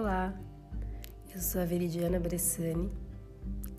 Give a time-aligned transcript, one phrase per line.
[0.00, 0.34] Olá,
[1.34, 2.90] eu sou a Veridiana Bressani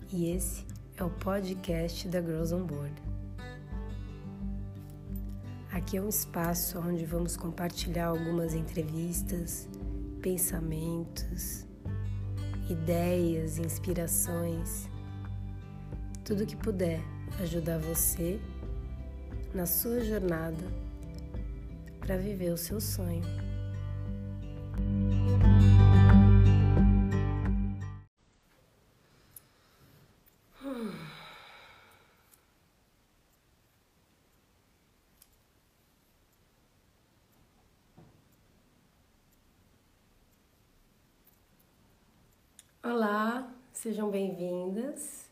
[0.08, 0.64] e esse
[0.96, 2.94] é o podcast da Girls on Board.
[5.72, 9.68] Aqui é um espaço onde vamos compartilhar algumas entrevistas,
[10.20, 11.66] pensamentos,
[12.70, 14.88] ideias, inspirações,
[16.24, 17.00] tudo que puder
[17.40, 18.40] ajudar você
[19.52, 20.64] na sua jornada
[21.98, 23.41] para viver o seu sonho.
[42.94, 45.26] Olá, sejam bem-vindas.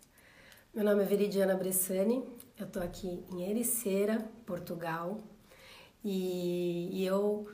[0.75, 2.25] Meu nome é Veridiana Bressani,
[2.59, 5.19] eu estou aqui em Ericeira, Portugal,
[6.03, 7.47] e, e eu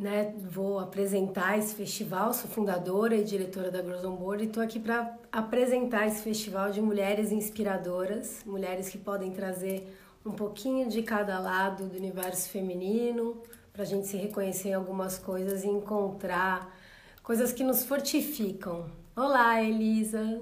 [0.00, 2.32] né, vou apresentar esse festival.
[2.32, 6.70] Sou fundadora e diretora da Girls on Board e estou aqui para apresentar esse festival
[6.70, 13.42] de mulheres inspiradoras, mulheres que podem trazer um pouquinho de cada lado do universo feminino,
[13.74, 16.74] para a gente se reconhecer em algumas coisas e encontrar
[17.22, 19.01] coisas que nos fortificam.
[19.14, 20.40] Olá, Elisa!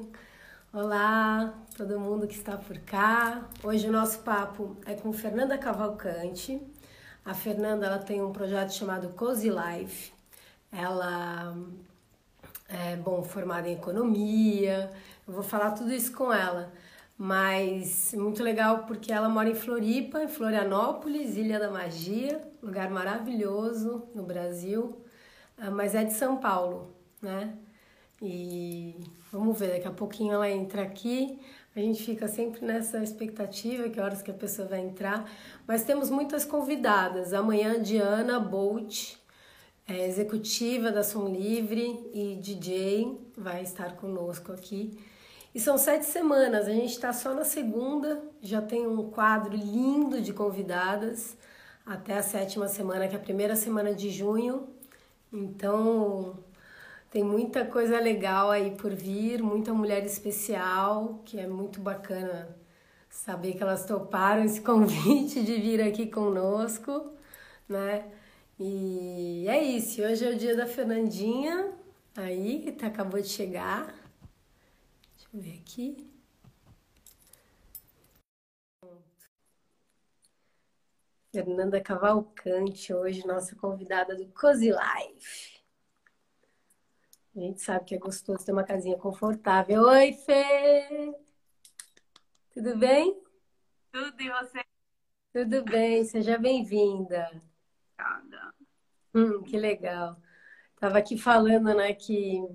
[0.72, 3.48] Olá, todo mundo que está por cá.
[3.64, 6.62] Hoje o nosso papo é com Fernanda Cavalcante.
[7.24, 10.12] A Fernanda ela tem um projeto chamado Cozy Life.
[10.70, 11.52] Ela
[12.68, 14.88] é bom formada em economia.
[15.27, 16.72] Eu vou falar tudo isso com ela,
[17.18, 24.08] mas muito legal porque ela mora em Floripa, em Florianópolis, Ilha da Magia, lugar maravilhoso
[24.14, 25.05] no Brasil,
[25.58, 27.58] ah, mas é de São Paulo, né?
[28.22, 28.94] E
[29.32, 31.38] vamos ver, daqui a pouquinho ela entra aqui.
[31.74, 35.30] A gente fica sempre nessa expectativa, que horas que a pessoa vai entrar.
[35.66, 37.32] Mas temos muitas convidadas.
[37.32, 39.14] Amanhã, Diana Bolt,
[39.86, 44.98] é, executiva da Som Livre e DJ, vai estar conosco aqui.
[45.55, 50.20] E são sete semanas, a gente está só na segunda, já tem um quadro lindo
[50.20, 51.36] de convidadas
[51.84, 54.68] até a sétima semana, que é a primeira semana de junho.
[55.33, 56.39] Então,
[57.10, 62.56] tem muita coisa legal aí por vir, muita mulher especial, que é muito bacana
[63.08, 67.12] saber que elas toparam esse convite de vir aqui conosco,
[67.68, 68.10] né?
[68.58, 71.72] E é isso, hoje é o dia da Fernandinha,
[72.16, 73.86] aí, que tá, acabou de chegar.
[75.16, 76.10] Deixa eu ver aqui.
[81.32, 85.59] Fernanda Cavalcante, hoje nossa convidada do Cozy Life.
[87.40, 89.84] A gente sabe que é gostoso ter uma casinha confortável.
[89.84, 91.14] Oi, Fê!
[92.52, 93.18] Tudo bem?
[93.90, 94.62] Tudo e você?
[95.33, 97.30] Tudo bem, seja bem-vinda.
[97.95, 98.55] Obrigada.
[99.14, 100.20] Hum, que legal.
[100.78, 102.46] Tava aqui falando, né, que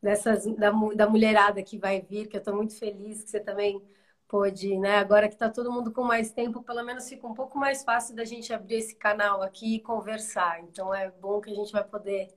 [0.00, 3.84] dessas, da, da mulherada que vai vir, que eu estou muito feliz que você também
[4.28, 4.98] pôde, né?
[4.98, 8.14] Agora que está todo mundo com mais tempo, pelo menos fica um pouco mais fácil
[8.14, 10.60] da gente abrir esse canal aqui e conversar.
[10.60, 12.32] Então é bom que a gente vai poder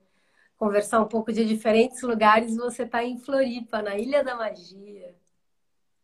[0.57, 2.55] conversar um pouco de diferentes lugares.
[2.55, 5.15] Você está em Floripa, na Ilha da Magia.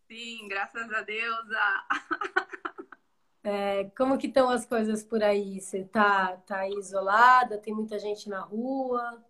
[0.07, 1.47] Sim, graças a Deus.
[3.43, 5.59] É, como que estão as coisas por aí?
[5.59, 7.57] Você tá, tá isolada?
[7.57, 9.25] Tem muita gente na rua?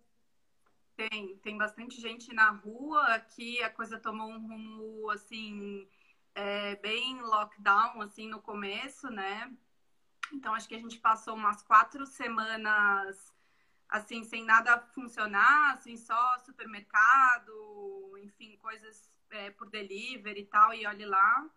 [0.94, 3.02] Tem, tem bastante gente na rua.
[3.14, 5.88] Aqui a coisa tomou um rumo, assim,
[6.34, 9.50] é, bem lockdown, assim, no começo, né?
[10.30, 13.32] Então, acho que a gente passou umas quatro semanas
[13.92, 20.86] assim, sem nada funcionar, assim, só supermercado, enfim, coisas é, por delivery e tal, e
[20.86, 21.50] olhe lá.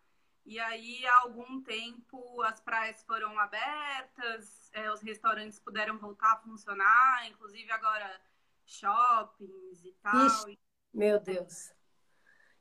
[0.46, 6.40] E aí, há algum tempo, as praias foram abertas, é, os restaurantes puderam voltar a
[6.40, 8.22] funcionar, inclusive agora
[8.66, 10.28] shoppings e tal.
[10.28, 10.60] Ixi,
[10.94, 11.74] meu Deus.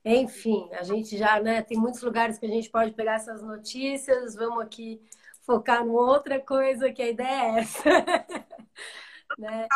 [0.05, 4.37] Enfim, a gente já, né, tem muitos lugares que a gente pode pegar essas notícias,
[4.37, 5.03] vamos aqui
[5.43, 7.91] focar em outra coisa, que a ideia é essa.
[9.39, 9.67] né?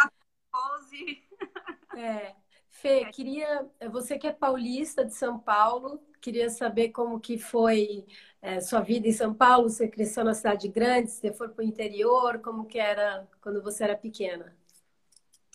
[1.97, 2.35] É.
[2.71, 8.07] Fê, queria, você que é paulista de São Paulo, queria saber como que foi
[8.41, 11.67] é, sua vida em São Paulo, você cresceu na cidade grande, você foi para o
[11.67, 14.57] interior, como que era quando você era pequena?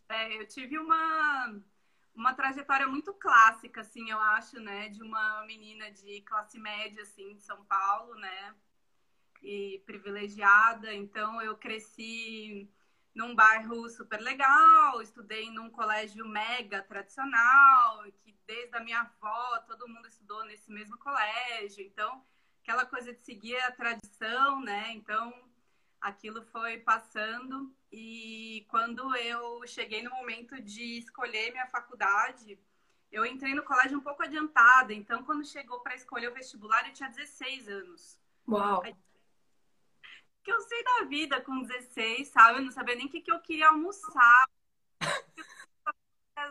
[0.09, 1.61] É, eu tive uma,
[2.13, 7.35] uma trajetória muito clássica, assim, eu acho, né, de uma menina de classe média, assim,
[7.35, 8.55] de São Paulo, né,
[9.41, 12.69] e privilegiada, então eu cresci
[13.13, 19.87] num bairro super legal, estudei num colégio mega tradicional, que desde a minha avó todo
[19.87, 22.23] mundo estudou nesse mesmo colégio, então
[22.61, 24.91] aquela coisa de seguir a tradição, né?
[24.93, 25.33] Então
[26.01, 32.59] aquilo foi passando e quando eu cheguei no momento de escolher minha faculdade,
[33.11, 36.93] eu entrei no colégio um pouco adiantada, então quando chegou para escolher o vestibular eu
[36.93, 38.19] tinha 16 anos.
[38.47, 38.83] Uau!
[40.43, 42.59] Que eu sei da vida com 16, sabe?
[42.59, 44.47] Eu não sabia nem o que, que eu queria almoçar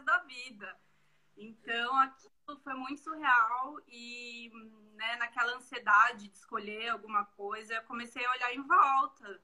[0.04, 0.76] da vida.
[1.36, 4.50] Então, aquilo foi muito surreal e
[4.94, 9.42] né, naquela ansiedade de escolher alguma coisa, eu comecei a olhar em volta,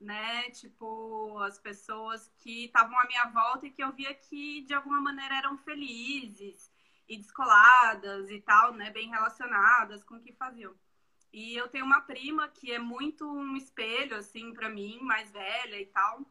[0.00, 0.50] né?
[0.50, 5.00] Tipo, as pessoas que estavam à minha volta e que eu via que de alguma
[5.00, 6.70] maneira eram felizes
[7.08, 8.90] e descoladas e tal, né?
[8.90, 10.74] Bem relacionadas com o que faziam.
[11.32, 15.80] E eu tenho uma prima que é muito um espelho, assim, para mim, mais velha
[15.80, 16.24] e tal.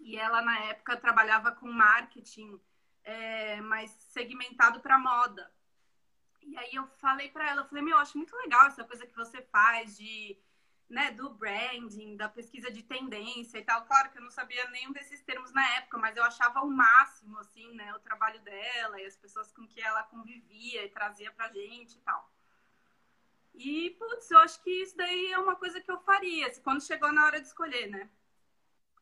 [0.00, 2.58] E ela, na época, trabalhava com marketing
[3.04, 5.50] é, mais segmentado para moda.
[6.42, 9.06] E aí eu falei para ela, eu falei, meu, eu acho muito legal essa coisa
[9.06, 10.38] que você faz de,
[10.88, 13.84] né, do branding, da pesquisa de tendência e tal.
[13.84, 17.38] Claro que eu não sabia nenhum desses termos na época, mas eu achava o máximo,
[17.38, 21.52] assim, né, o trabalho dela e as pessoas com que ela convivia e trazia pra
[21.52, 22.30] gente e tal.
[23.54, 27.12] E, putz, eu acho que isso daí é uma coisa que eu faria, quando chegou
[27.12, 28.08] na hora de escolher, né?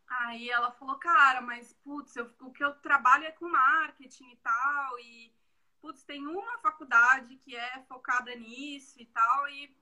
[0.08, 4.36] Aí ela falou, cara, mas putz, eu, o que eu trabalho é com marketing e
[4.36, 5.32] tal, e
[5.80, 9.74] putz, tem uma faculdade que é focada nisso e tal, e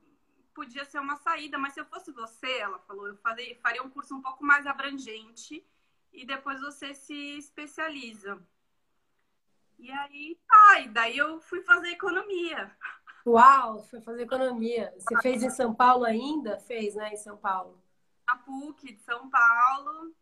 [0.55, 3.91] podia ser uma saída, mas se eu fosse você, ela falou, eu faria, faria um
[3.91, 5.67] curso um pouco mais abrangente
[6.13, 8.41] e depois você se especializa.
[9.79, 12.75] E aí, tá, e daí eu fui fazer economia.
[13.26, 14.93] Uau, foi fazer economia.
[14.99, 16.59] Você fez em São Paulo ainda?
[16.61, 17.82] Fez, né, em São Paulo
[18.26, 20.15] a PUC de São Paulo.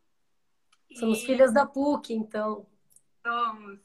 [0.95, 1.27] Somos e...
[1.27, 2.67] filhas da PUC, então.
[3.25, 3.81] Somos.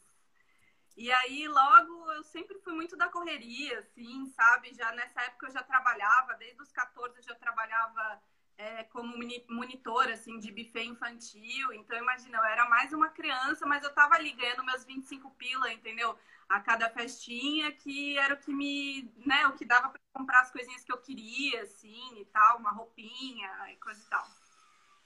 [0.95, 4.73] E aí, logo, eu sempre fui muito da correria, assim, sabe?
[4.73, 8.21] Já nessa época eu já trabalhava, desde os 14 eu já trabalhava
[8.57, 9.15] é, como
[9.49, 11.73] monitora, assim, de buffet infantil.
[11.73, 15.71] Então, imagina, eu era mais uma criança, mas eu tava ali ganhando meus 25 pila,
[15.71, 16.17] entendeu?
[16.49, 20.51] A cada festinha, que era o que me, né, o que dava para comprar as
[20.51, 24.27] coisinhas que eu queria, assim, e tal, uma roupinha e coisa e tal.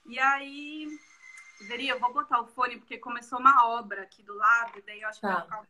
[0.06, 0.88] E aí,
[1.62, 5.00] Veri, eu vou botar o fone porque começou uma obra aqui do lado, e daí
[5.02, 5.34] eu acho que tá.
[5.34, 5.68] vai ficar...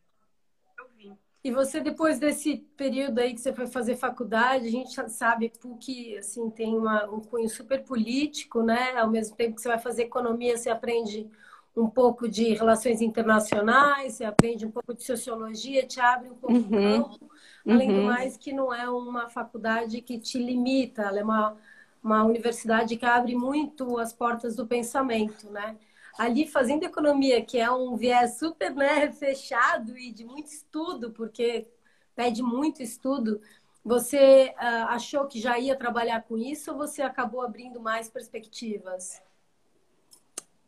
[0.77, 1.17] eu vim.
[1.43, 6.17] E você, depois desse período aí que você foi fazer faculdade, a gente sabe que
[6.17, 8.97] assim, tem uma, um cunho super político, né?
[8.97, 11.29] Ao mesmo tempo que você vai fazer economia, você aprende
[11.75, 16.55] um pouco de relações internacionais, você aprende um pouco de sociologia, te abre um pouco
[16.55, 16.69] uhum.
[16.69, 17.29] campo.
[17.67, 17.95] Além uhum.
[17.97, 21.57] do mais, que não é uma faculdade que te limita, ela é uma,
[22.01, 25.75] uma universidade que abre muito as portas do pensamento, né?
[26.17, 31.67] Ali fazendo economia, que é um viés super né, fechado e de muito estudo, porque
[32.15, 33.41] pede muito estudo,
[33.83, 39.21] você uh, achou que já ia trabalhar com isso ou você acabou abrindo mais perspectivas?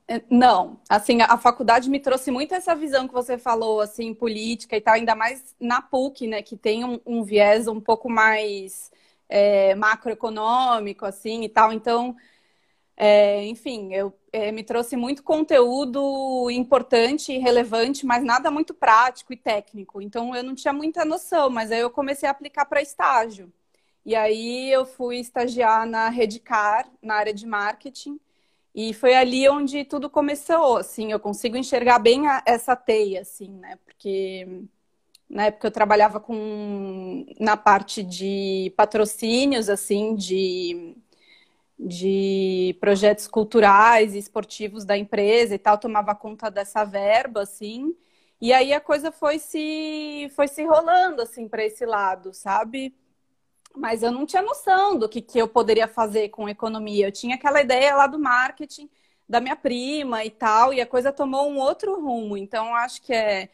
[0.07, 4.77] É, não, assim, a faculdade me trouxe muito essa visão que você falou, assim, política
[4.77, 8.91] e tal, ainda mais na PUC, né, que tem um, um viés um pouco mais
[9.27, 11.73] é, macroeconômico, assim, e tal.
[11.73, 12.15] Então,
[12.97, 19.33] é, enfim, eu é, me trouxe muito conteúdo importante e relevante, mas nada muito prático
[19.33, 20.01] e técnico.
[20.01, 23.51] Então eu não tinha muita noção, mas aí eu comecei a aplicar para estágio.
[24.05, 28.19] E aí eu fui estagiar na Redcar, na área de marketing,
[28.73, 33.49] e foi ali onde tudo começou, assim, eu consigo enxergar bem a, essa teia, assim,
[33.49, 33.77] né?
[33.85, 34.47] Porque
[35.29, 40.95] na época eu trabalhava com na parte de patrocínios, assim, de
[41.77, 47.95] de projetos culturais e esportivos da empresa e tal, tomava conta dessa verba, assim.
[48.41, 52.95] E aí a coisa foi se foi se rolando assim para esse lado, sabe?
[53.75, 57.07] Mas eu não tinha noção do que, que eu poderia fazer com economia.
[57.07, 58.89] Eu tinha aquela ideia lá do marketing
[59.27, 62.37] da minha prima e tal, e a coisa tomou um outro rumo.
[62.37, 63.49] Então acho que é é,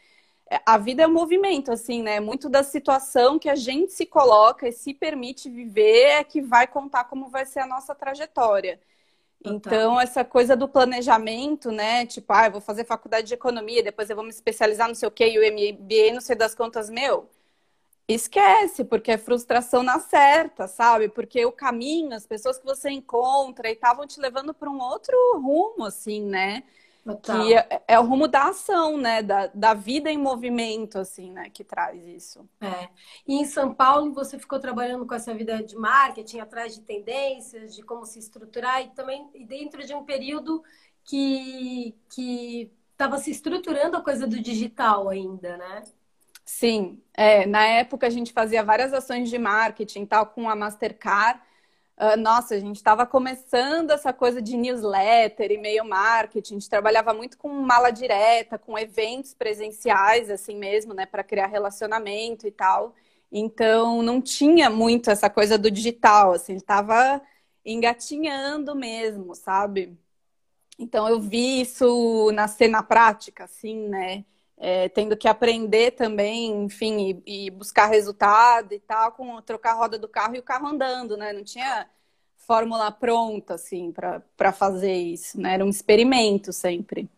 [0.66, 2.20] a vida é um movimento, assim, né?
[2.20, 6.68] Muito da situação que a gente se coloca e se permite viver é que vai
[6.68, 8.80] contar como vai ser a nossa trajetória.
[9.44, 9.56] Total.
[9.56, 12.06] Então, essa coisa do planejamento, né?
[12.06, 15.08] Tipo, ah, eu vou fazer faculdade de economia, depois eu vou me especializar no sei
[15.08, 17.30] o quê, e o MBA, não sei das contas, meu.
[18.08, 21.08] Esquece, porque é frustração na certa, sabe?
[21.10, 25.16] Porque o caminho, as pessoas que você encontra e estavam te levando para um outro
[25.40, 26.64] rumo, assim, né?
[27.04, 27.42] Total.
[27.46, 29.24] Que é, é, o rumo da ação, né?
[29.24, 31.50] Da, da vida em movimento, assim, né?
[31.50, 32.48] Que traz isso.
[32.62, 32.90] É.
[33.28, 37.76] E em São Paulo você ficou trabalhando com essa vida de marketing, atrás de tendências,
[37.76, 40.64] de como se estruturar, e também dentro de um período
[41.04, 45.84] que que estava se estruturando a coisa do digital ainda, né?
[46.46, 51.42] Sim, é, na época a gente fazia várias ações de marketing tal com a Mastercard
[52.02, 57.14] Uh, nossa, a gente estava começando essa coisa de newsletter, e-mail marketing, a gente trabalhava
[57.14, 62.96] muito com mala direta, com eventos presenciais, assim mesmo, né, para criar relacionamento e tal.
[63.32, 67.22] Então, não tinha muito essa coisa do digital, assim, estava
[67.64, 69.96] engatinhando mesmo, sabe?
[70.80, 74.26] Então, eu vi isso nascer na prática, assim, né?
[74.64, 79.76] É, tendo que aprender também, enfim, e, e, buscar resultado e tal, com trocar a
[79.76, 81.34] roda do carro e o carro andando, né?
[81.34, 81.90] Não tinha
[82.38, 85.56] fórmula pronta, assim, para fazer isso, né?
[85.56, 87.10] Era um experimento sempre.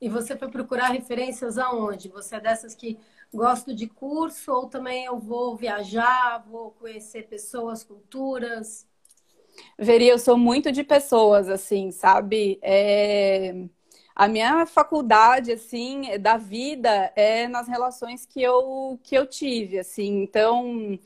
[0.00, 2.08] E você foi procurar referências aonde?
[2.08, 2.98] Você é dessas que
[3.32, 8.86] gosto de curso ou também eu vou viajar, vou conhecer pessoas, culturas?
[9.78, 12.58] Veria, eu sou muito de pessoas, assim, sabe?
[12.62, 13.68] É...
[14.18, 20.22] A minha faculdade, assim, da vida é nas relações que eu, que eu tive, assim.
[20.22, 20.98] Então,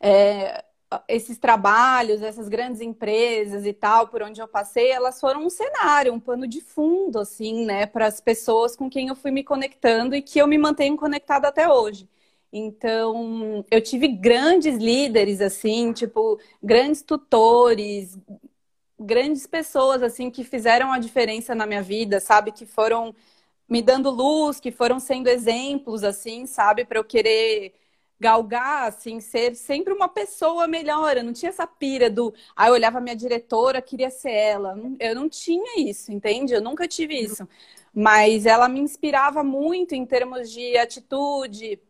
[0.00, 0.64] é,
[1.08, 6.12] esses trabalhos, essas grandes empresas e tal, por onde eu passei, elas foram um cenário,
[6.12, 10.14] um pano de fundo, assim, né, para as pessoas com quem eu fui me conectando
[10.16, 12.08] e que eu me mantenho conectada até hoje.
[12.52, 18.18] Então, eu tive grandes líderes, assim, tipo, grandes tutores,
[19.02, 22.52] grandes pessoas, assim, que fizeram a diferença na minha vida, sabe?
[22.52, 23.14] Que foram
[23.68, 26.84] me dando luz, que foram sendo exemplos, assim, sabe?
[26.84, 27.74] Para eu querer
[28.20, 31.16] galgar, assim, ser sempre uma pessoa melhor.
[31.16, 34.76] Eu não tinha essa pira do, ah, eu olhava minha diretora, queria ser ela.
[35.00, 36.54] Eu não tinha isso, entende?
[36.54, 37.48] Eu nunca tive isso.
[37.94, 41.80] Mas ela me inspirava muito em termos de atitude,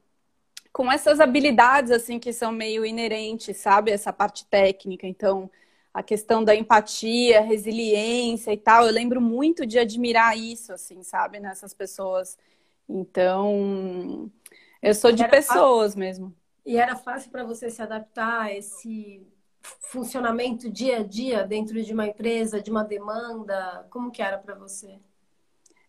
[0.72, 3.90] com essas habilidades assim que são meio inerentes, sabe?
[3.90, 5.06] Essa parte técnica.
[5.06, 5.50] Então,
[5.94, 11.38] a questão da empatia, resiliência e tal, eu lembro muito de admirar isso, assim, sabe,
[11.40, 12.38] nessas pessoas.
[12.88, 14.30] Então,
[14.82, 16.34] eu sou de pessoas fácil, mesmo.
[16.64, 19.26] E era fácil para você se adaptar a esse
[19.62, 23.86] funcionamento dia a dia dentro de uma empresa, de uma demanda?
[23.90, 24.98] Como que era para você?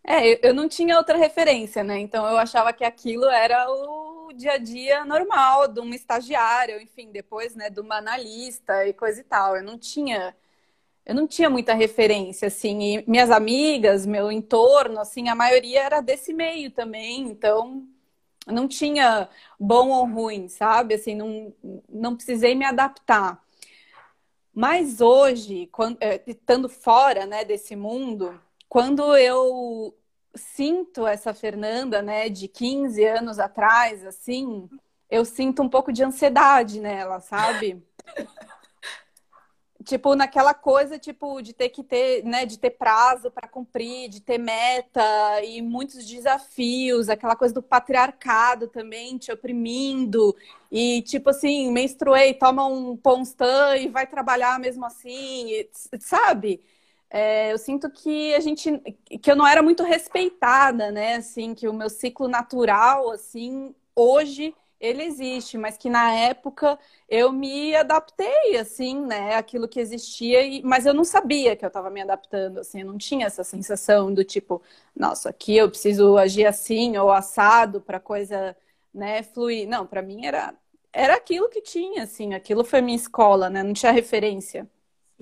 [0.06, 1.98] É, eu não tinha outra referência, né?
[1.98, 7.10] Então eu achava que aquilo era o dia a dia normal de uma estagiária, enfim,
[7.10, 9.56] depois, né, de uma analista e coisa e tal.
[9.56, 10.34] Eu não tinha
[11.06, 16.00] eu não tinha muita referência, assim, e minhas amigas, meu entorno, assim, a maioria era
[16.00, 17.86] desse meio também, então
[18.46, 19.28] não tinha
[19.60, 20.94] bom ou ruim, sabe?
[20.94, 21.54] Assim, não,
[21.88, 23.42] não precisei me adaptar.
[24.52, 28.40] Mas hoje, quando, é, estando fora, né, desse mundo,
[28.74, 29.96] quando eu
[30.34, 34.68] sinto essa Fernanda, né, de 15 anos atrás, assim,
[35.08, 37.80] eu sinto um pouco de ansiedade nela, sabe?
[39.84, 44.20] tipo, naquela coisa, tipo, de ter que ter, né, de ter prazo para cumprir, de
[44.20, 45.00] ter meta
[45.44, 50.34] e muitos desafios, aquela coisa do patriarcado também te oprimindo
[50.68, 55.64] e, tipo assim, menstruei, toma um Ponstan e vai trabalhar mesmo assim,
[56.00, 56.60] sabe?
[57.16, 58.68] É, eu sinto que a gente
[59.22, 61.14] que eu não era muito respeitada, né?
[61.16, 66.76] Assim, que o meu ciclo natural, assim, hoje ele existe, mas que na época
[67.08, 69.36] eu me adaptei, assim, né?
[69.36, 70.60] Aquilo que existia, e...
[70.64, 74.12] mas eu não sabia que eu estava me adaptando, assim, eu não tinha essa sensação
[74.12, 74.60] do tipo,
[74.94, 78.56] nossa, aqui eu preciso agir assim ou assado para coisa,
[78.92, 79.68] né, fluir.
[79.68, 80.52] Não, para mim era
[80.92, 83.62] era aquilo que tinha, assim, aquilo foi minha escola, né?
[83.62, 84.68] Não tinha referência.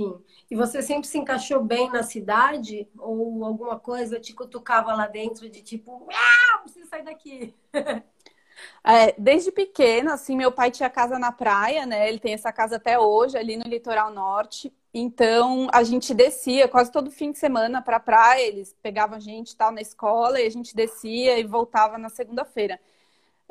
[0.02, 0.24] Sim.
[0.50, 2.88] E você sempre se encaixou bem na cidade?
[2.98, 7.54] Ou alguma coisa te cutucava lá dentro de tipo, ah, preciso sair daqui?
[8.84, 12.08] É, desde pequena, assim, meu pai tinha casa na praia, né?
[12.08, 14.72] Ele tem essa casa até hoje, ali no litoral norte.
[14.92, 18.42] Então, a gente descia quase todo fim de semana para a praia.
[18.46, 22.78] Eles pegavam a gente tal na escola e a gente descia e voltava na segunda-feira.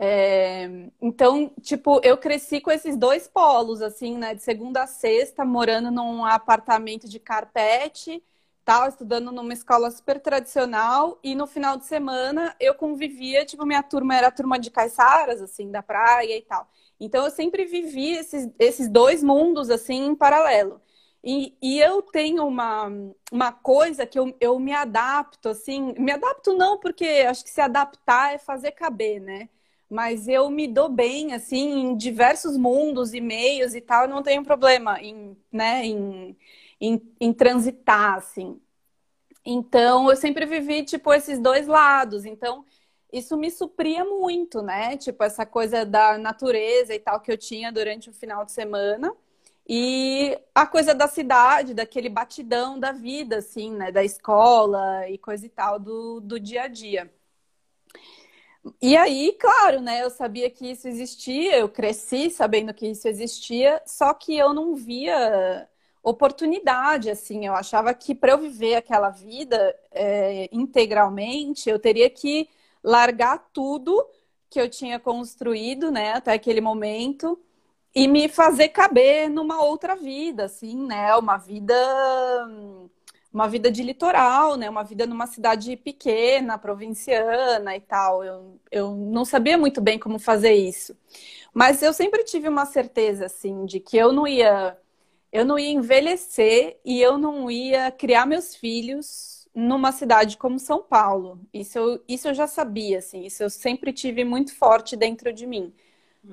[0.03, 0.67] É,
[0.99, 4.33] então, tipo, eu cresci com esses dois polos, assim, né?
[4.33, 8.23] De segunda a sexta, morando num apartamento de carpete,
[8.65, 11.19] tal, estudando numa escola super tradicional.
[11.23, 15.39] E no final de semana eu convivia, tipo, minha turma era a turma de caiçaras,
[15.41, 16.67] assim, da praia e tal.
[16.99, 20.81] Então, eu sempre vivi esses, esses dois mundos, assim, em paralelo.
[21.23, 22.87] E, e, eu tenho uma,
[23.31, 27.61] uma coisa que eu, eu me adapto, assim, me adapto não porque acho que se
[27.61, 29.47] adaptar é fazer caber, né?
[29.91, 34.43] Mas eu me dou bem, assim, em diversos mundos e meios e tal, não tenho
[34.43, 36.37] problema em, né, em,
[36.79, 38.59] em, em transitar, assim.
[39.45, 42.25] Então, eu sempre vivi, tipo, esses dois lados.
[42.25, 42.65] Então,
[43.11, 44.97] isso me supria muito, né?
[44.97, 49.13] Tipo, essa coisa da natureza e tal que eu tinha durante o final de semana.
[49.67, 53.91] E a coisa da cidade, daquele batidão da vida, assim, né?
[53.91, 57.11] Da escola e coisa e tal, do, do dia a dia.
[58.81, 63.81] E aí, claro, né, eu sabia que isso existia, eu cresci sabendo que isso existia,
[63.87, 65.67] só que eu não via
[66.03, 67.45] oportunidade, assim.
[67.45, 72.49] Eu achava que para eu viver aquela vida é, integralmente, eu teria que
[72.83, 74.05] largar tudo
[74.49, 77.39] que eu tinha construído, né, até aquele momento
[77.95, 81.75] e me fazer caber numa outra vida, assim, né, uma vida
[83.33, 88.23] uma vida de litoral, né, uma vida numa cidade pequena, provinciana e tal.
[88.23, 90.97] Eu, eu não sabia muito bem como fazer isso.
[91.53, 94.77] Mas eu sempre tive uma certeza, assim, de que eu não ia
[95.31, 100.83] eu não ia envelhecer e eu não ia criar meus filhos numa cidade como São
[100.83, 101.39] Paulo.
[101.53, 105.45] Isso eu, isso eu já sabia, assim, isso eu sempre tive muito forte dentro de
[105.47, 105.73] mim.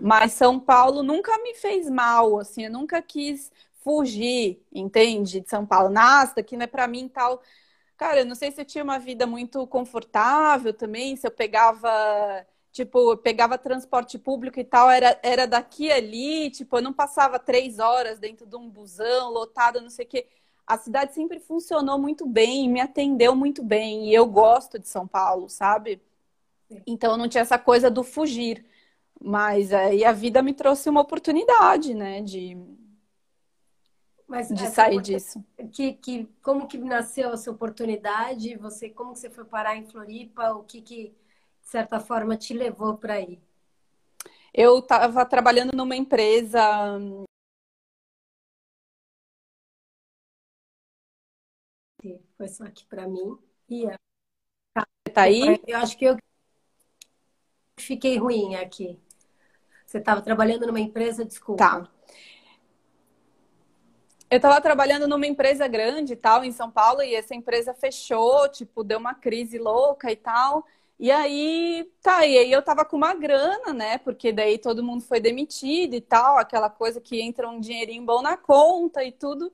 [0.01, 3.51] Mas São Paulo nunca me fez mal, assim, eu nunca quis
[3.83, 5.41] fugir, entende?
[5.41, 5.91] De São Paulo.
[5.91, 7.43] Nossa, aqui não é para mim tal.
[7.97, 11.89] Cara, eu não sei se eu tinha uma vida muito confortável também, se eu pegava
[12.71, 17.39] Tipo, eu pegava transporte público e tal, era, era daqui ali, tipo, eu não passava
[17.39, 20.27] três horas dentro de um busão lotado, não sei o quê.
[20.67, 25.09] A cidade sempre funcionou muito bem, me atendeu muito bem, e eu gosto de São
[25.09, 26.01] Paulo, sabe?
[26.87, 28.65] Então não tinha essa coisa do fugir.
[29.21, 32.57] Mas aí a vida me trouxe uma oportunidade, né, de,
[34.29, 35.43] Mas de sair disso.
[35.73, 38.57] Que, que, como que nasceu essa oportunidade?
[38.59, 40.53] Você, como que você foi parar em Floripa?
[40.53, 41.15] O que que
[41.69, 43.39] de certa forma, te levou para aí?
[44.55, 46.61] Eu estava trabalhando numa empresa.
[52.37, 53.39] Foi só aqui para mim.
[53.69, 53.87] E
[55.13, 55.61] tá aí?
[55.67, 56.17] Eu acho que eu
[57.79, 58.99] fiquei ruim aqui.
[59.85, 61.65] Você estava trabalhando numa empresa, desculpa.
[61.65, 61.98] Tá.
[64.31, 68.85] Eu estava trabalhando numa empresa grande tal, em São Paulo, e essa empresa fechou, tipo,
[68.85, 70.67] deu uma crise louca e tal.
[70.99, 73.99] E aí, tá, e aí eu tava com uma grana, né?
[73.99, 78.21] Porque daí todo mundo foi demitido e tal, aquela coisa que entra um dinheirinho bom
[78.21, 79.51] na conta e tudo.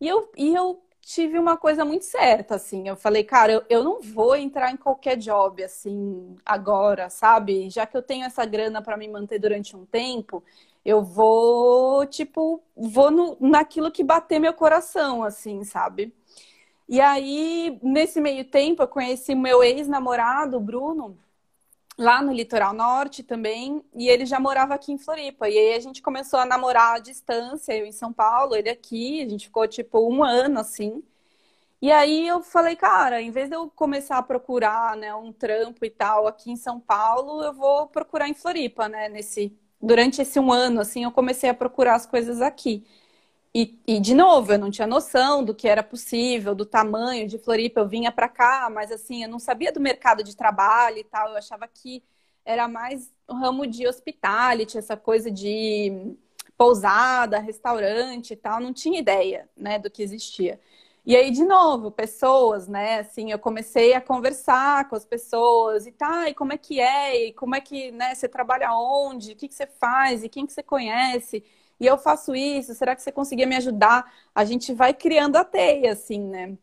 [0.00, 2.88] E eu, e eu tive uma coisa muito certa, assim.
[2.88, 7.70] Eu falei, cara, eu, eu não vou entrar em qualquer job, assim, agora, sabe?
[7.70, 10.42] Já que eu tenho essa grana para me manter durante um tempo,
[10.86, 16.14] eu vou, tipo, vou no, naquilo que bater meu coração, assim, sabe?
[16.88, 21.18] E aí, nesse meio tempo, eu conheci meu ex-namorado, Bruno,
[21.98, 25.48] lá no litoral norte também, e ele já morava aqui em Floripa.
[25.48, 29.22] E aí a gente começou a namorar à distância, eu em São Paulo, ele aqui,
[29.22, 31.02] a gente ficou tipo um ano assim.
[31.82, 35.84] E aí eu falei, cara, em vez de eu começar a procurar, né, um trampo
[35.84, 40.38] e tal aqui em São Paulo, eu vou procurar em Floripa, né, nesse durante esse
[40.40, 42.84] um ano assim, eu comecei a procurar as coisas aqui.
[43.54, 47.38] E, e, de novo, eu não tinha noção do que era possível, do tamanho de
[47.38, 47.80] Floripa.
[47.80, 51.30] Eu vinha para cá, mas assim, eu não sabia do mercado de trabalho e tal.
[51.30, 52.02] Eu achava que
[52.44, 56.16] era mais o ramo de hospitality, essa coisa de
[56.56, 58.60] pousada, restaurante e tal.
[58.60, 60.60] Não tinha ideia, né, do que existia.
[61.06, 62.98] E aí, de novo, pessoas, né?
[63.00, 67.26] Assim, eu comecei a conversar com as pessoas e tá, e como é que é?
[67.28, 69.32] E como é que, né, você trabalha onde?
[69.32, 70.24] O que, que você faz?
[70.24, 71.44] E quem que você conhece?
[71.78, 74.10] e eu faço isso, será que você conseguia me ajudar?
[74.34, 76.56] A gente vai criando a teia, assim, né?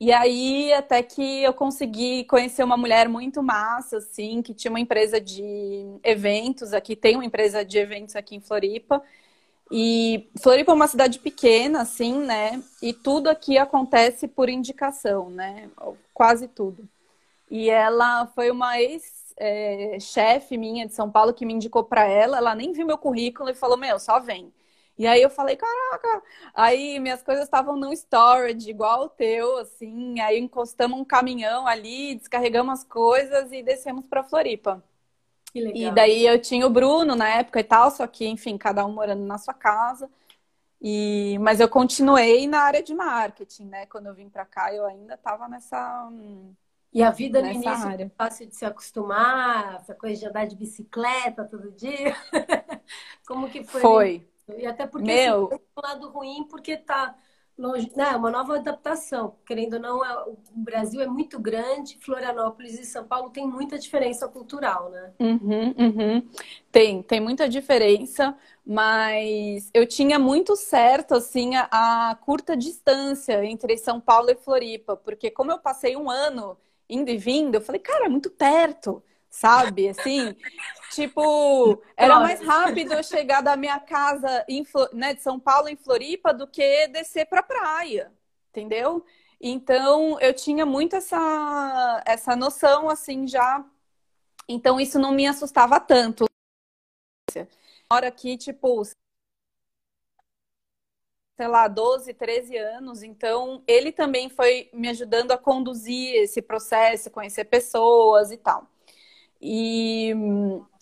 [0.00, 4.78] E aí, até que eu consegui conhecer uma mulher muito massa, assim, que tinha uma
[4.80, 5.42] empresa de
[6.04, 9.02] eventos aqui, tem uma empresa de eventos aqui em Floripa.
[9.70, 12.62] E Floripa é uma cidade pequena, assim, né?
[12.82, 15.68] E tudo aqui acontece por indicação, né?
[16.14, 16.88] Quase tudo.
[17.50, 19.98] E ela foi uma ex é,
[20.52, 23.54] minha de São Paulo que me indicou para ela, ela nem viu meu currículo e
[23.54, 24.52] falou: Meu, só vem.
[24.98, 30.18] E aí eu falei, caraca, aí minhas coisas estavam no storage, igual o teu, assim,
[30.20, 34.82] aí encostamos um caminhão ali, descarregamos as coisas e descemos para Floripa.
[35.74, 38.92] E daí eu tinha o Bruno na época e tal, só que, enfim, cada um
[38.92, 40.10] morando na sua casa.
[40.80, 43.86] E, mas eu continuei na área de marketing, né?
[43.86, 46.08] Quando eu vim para cá, eu ainda estava nessa
[46.92, 48.10] e a vida no início área.
[48.16, 52.16] fácil de se acostumar, essa coisa de andar de bicicleta todo dia.
[53.26, 53.80] Como que foi?
[53.80, 54.28] Foi.
[54.56, 55.48] E até porque Meu...
[55.48, 57.14] assim, um lado ruim porque tá
[57.58, 58.16] longe, né?
[58.16, 59.34] Uma nova adaptação.
[59.44, 63.78] Querendo ou não, é, o Brasil é muito grande, Florianópolis e São Paulo tem muita
[63.78, 65.12] diferença cultural, né?
[65.18, 66.28] Uhum, uhum.
[66.70, 73.76] Tem, tem muita diferença, mas eu tinha muito certo assim a, a curta distância entre
[73.76, 76.56] São Paulo e Floripa, porque como eu passei um ano
[76.88, 79.88] indo e vindo, eu falei, cara, é muito perto, sabe?
[79.88, 80.34] Assim,
[80.90, 85.76] tipo, era mais rápido eu chegar da minha casa em, né, de São Paulo em
[85.76, 88.12] Floripa do que descer pra praia,
[88.50, 89.04] entendeu?
[89.40, 93.64] Então, eu tinha muito essa, essa noção, assim, já.
[94.48, 96.24] Então, isso não me assustava tanto.
[97.90, 98.82] Hora que, tipo,
[101.36, 107.12] sei lá, 12, 13 anos, então ele também foi me ajudando a conduzir esse processo,
[107.12, 108.68] conhecer pessoas e tal.
[109.40, 110.14] E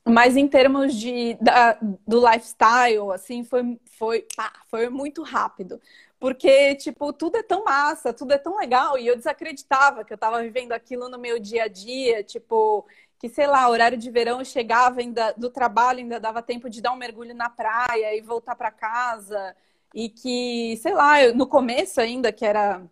[0.08, 1.72] mas em termos de, da,
[2.06, 5.80] do lifestyle, assim, foi, foi, pá, foi muito rápido.
[6.18, 8.96] Porque, tipo, tudo é tão massa, tudo é tão legal.
[8.96, 12.22] E eu desacreditava que eu estava vivendo aquilo no meu dia a dia.
[12.22, 12.86] Tipo,
[13.18, 16.80] que, sei lá, horário de verão eu chegava ainda do trabalho, ainda dava tempo de
[16.80, 19.56] dar um mergulho na praia e voltar para casa.
[19.92, 22.82] E que, sei lá, eu, no começo ainda, que era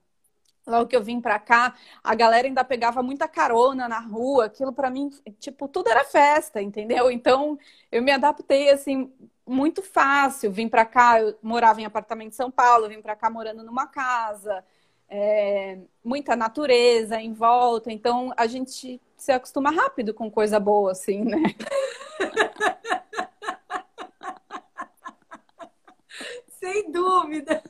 [0.66, 4.72] logo que eu vim para cá, a galera ainda pegava muita carona na rua, aquilo
[4.72, 7.10] para mim, tipo, tudo era festa, entendeu?
[7.10, 7.58] Então,
[7.92, 9.12] eu me adaptei assim
[9.46, 10.50] muito fácil.
[10.50, 13.86] Vim para cá, eu morava em apartamento em São Paulo, vim para cá morando numa
[13.86, 14.64] casa,
[15.08, 21.24] é, muita natureza em volta, então a gente se acostuma rápido com coisa boa, assim,
[21.24, 21.42] né?
[26.48, 27.62] Sem dúvida.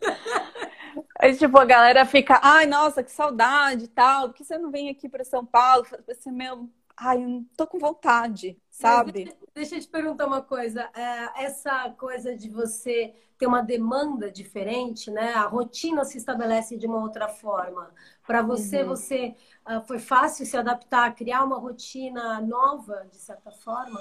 [1.25, 4.71] Aí, tipo, a galera fica, ai, nossa, que saudade e tal, por que você não
[4.71, 5.87] vem aqui para São Paulo?
[6.07, 9.11] Você, meu, ai, eu não tô com vontade, sabe?
[9.11, 10.83] Deixa, deixa, eu te perguntar uma coisa.
[10.95, 15.33] É, essa coisa de você ter uma demanda diferente, né?
[15.33, 17.91] A rotina se estabelece de uma outra forma.
[18.27, 18.89] Para você, uhum.
[18.89, 19.35] você
[19.67, 23.99] uh, foi fácil se adaptar, criar uma rotina nova, de certa forma?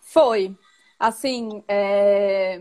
[0.00, 0.58] Foi.
[0.98, 2.60] Assim, é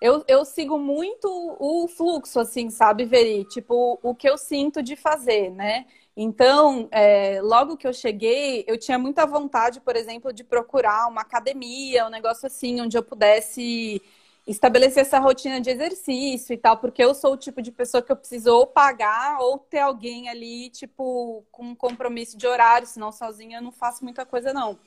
[0.00, 3.44] eu, eu sigo muito o fluxo, assim, sabe, Veri?
[3.44, 5.86] Tipo, o que eu sinto de fazer, né?
[6.16, 11.22] Então, é, logo que eu cheguei, eu tinha muita vontade, por exemplo, de procurar uma
[11.22, 14.02] academia, um negócio assim, onde eu pudesse
[14.46, 18.10] estabelecer essa rotina de exercício e tal, porque eu sou o tipo de pessoa que
[18.10, 23.12] eu preciso ou pagar ou ter alguém ali, tipo, com um compromisso de horário, senão
[23.12, 24.78] sozinha eu não faço muita coisa, não.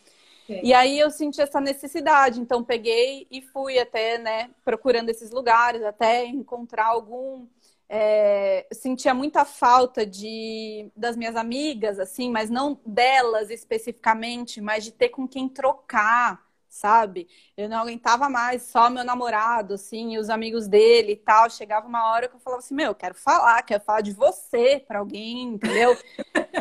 [0.62, 5.84] E aí eu senti essa necessidade, então peguei e fui até, né, procurando esses lugares,
[5.84, 7.48] até encontrar algum.
[7.90, 14.92] É, sentia muita falta de das minhas amigas, assim, mas não delas especificamente, mas de
[14.92, 17.28] ter com quem trocar, sabe?
[17.56, 21.50] Eu não aguentava mais só meu namorado, assim, e os amigos dele e tal.
[21.50, 24.84] Chegava uma hora que eu falava assim, meu, eu quero falar, quero falar de você
[24.88, 25.96] para alguém, entendeu?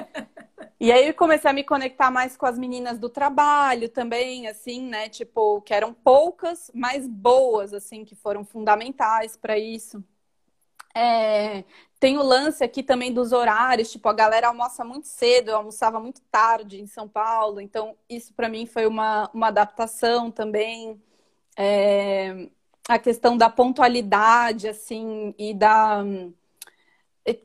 [0.83, 4.83] E aí eu comecei a me conectar mais com as meninas do trabalho também, assim,
[4.83, 5.09] né?
[5.09, 10.03] Tipo, que eram poucas, mas boas, assim, que foram fundamentais para isso.
[10.95, 11.65] É,
[12.01, 16.01] tem o lance aqui também dos horários, tipo, a galera almoça muito cedo, eu almoçava
[16.01, 21.01] muito tarde em São Paulo, então isso para mim foi uma, uma adaptação também.
[21.57, 22.49] É,
[22.89, 26.05] a questão da pontualidade, assim, e da.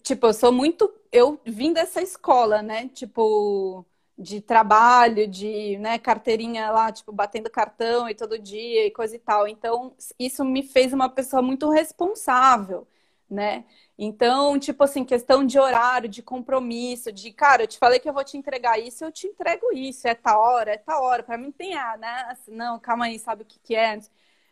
[0.03, 2.87] Tipo, eu sou muito eu vim dessa escola, né?
[2.89, 3.85] Tipo,
[4.17, 9.19] de trabalho, de né, carteirinha lá, tipo, batendo cartão e todo dia e coisa e
[9.19, 9.47] tal.
[9.47, 12.87] Então, isso me fez uma pessoa muito responsável,
[13.29, 13.65] né?
[13.97, 18.13] Então, tipo assim, questão de horário, de compromisso, de, cara, eu te falei que eu
[18.13, 21.23] vou te entregar isso, eu te entrego isso, é ta hora, é ta hora.
[21.23, 22.25] Para mim tem a, né?
[22.29, 23.99] Assim, não, calma aí, sabe o que, que é?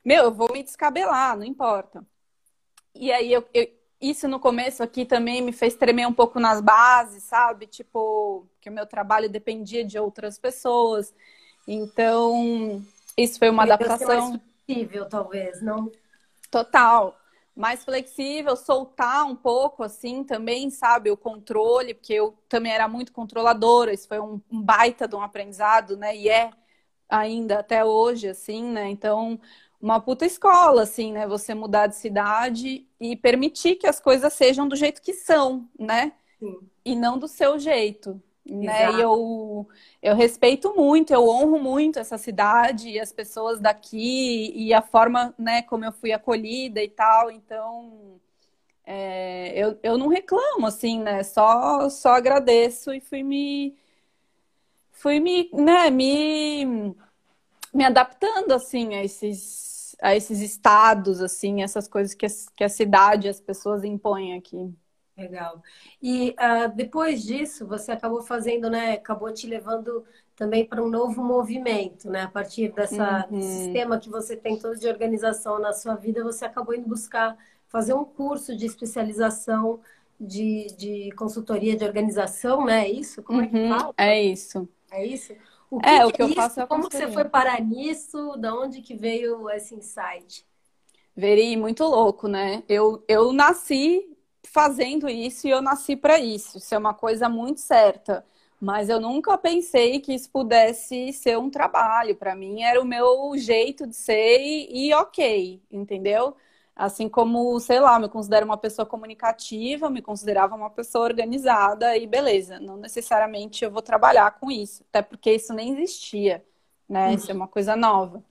[0.04, 2.06] Meu, eu vou me descabelar, não importa.
[2.94, 3.68] E aí eu, eu
[4.10, 7.68] isso no começo aqui também me fez tremer um pouco nas bases, sabe?
[7.68, 11.13] Tipo, que o meu trabalho dependia de outras pessoas.
[11.68, 12.84] Então,
[13.18, 14.30] isso foi uma adaptação.
[14.30, 15.91] Mais flexível, talvez, não?
[16.52, 17.18] Total.
[17.56, 21.10] Mais flexível, soltar um pouco, assim, também, sabe?
[21.10, 23.94] O controle, porque eu também era muito controladora.
[23.94, 26.15] Isso foi um, um baita de um aprendizado, né?
[26.15, 26.52] E é
[27.08, 28.89] ainda até hoje, assim, né?
[28.89, 29.39] Então,
[29.86, 31.28] uma puta escola, assim, né?
[31.28, 36.13] Você mudar de cidade e permitir que as coisas sejam do jeito que são, né?
[36.39, 36.58] Sim.
[36.84, 38.19] E não do seu jeito.
[38.43, 38.91] Né?
[38.93, 39.67] E eu,
[40.02, 45.36] eu respeito muito, eu honro muito essa cidade e as pessoas daqui e a forma
[45.38, 47.30] né, como eu fui acolhida e tal.
[47.30, 48.19] Então,
[48.84, 51.21] é, eu, eu não reclamo, assim, né?
[51.21, 53.78] Só, só agradeço e fui me.
[54.91, 56.95] Fui me, né, me,
[57.71, 62.69] me adaptando, assim, a esses a esses estados, assim, essas coisas que a, que a
[62.69, 64.73] cidade, as pessoas impõem aqui.
[65.17, 65.62] Legal.
[66.01, 68.93] E uh, depois disso, você acabou fazendo, né?
[68.93, 70.03] Acabou te levando
[70.36, 72.23] também para um novo movimento, né?
[72.23, 73.41] A partir dessa uhum.
[73.41, 77.93] sistema que você tem todo de organização na sua vida, você acabou indo buscar fazer
[77.93, 79.79] um curso de especialização
[80.19, 82.86] de, de consultoria de organização, né?
[82.86, 83.23] É isso?
[83.23, 83.45] Como uhum.
[83.45, 83.69] é que uhum.
[83.69, 83.93] fala?
[83.97, 84.67] É isso.
[84.91, 85.34] É isso?
[85.75, 88.38] O que, é, que o que é eu faço é Como você foi parar nisso?
[88.38, 90.45] Da onde que veio esse insight?
[91.15, 92.63] Veri, muito louco, né?
[92.67, 94.09] Eu, eu nasci
[94.45, 96.57] fazendo isso e eu nasci para isso.
[96.57, 98.25] Isso é uma coisa muito certa.
[98.59, 102.15] Mas eu nunca pensei que isso pudesse ser um trabalho.
[102.15, 106.35] Para mim era o meu jeito de ser e, e ok, entendeu?
[106.75, 112.05] Assim como, sei lá, me considero uma pessoa comunicativa, me considerava uma pessoa organizada e
[112.05, 116.43] beleza, não necessariamente eu vou trabalhar com isso, até porque isso nem existia,
[116.88, 117.07] né?
[117.07, 117.13] Uhum.
[117.15, 118.21] Isso é uma coisa nova.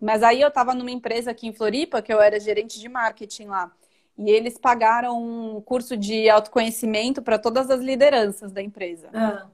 [0.00, 3.46] Mas aí eu estava numa empresa aqui em Floripa, que eu era gerente de marketing
[3.46, 3.72] lá.
[4.18, 9.08] E eles pagaram um curso de autoconhecimento para todas as lideranças da empresa.
[9.14, 9.46] Ah.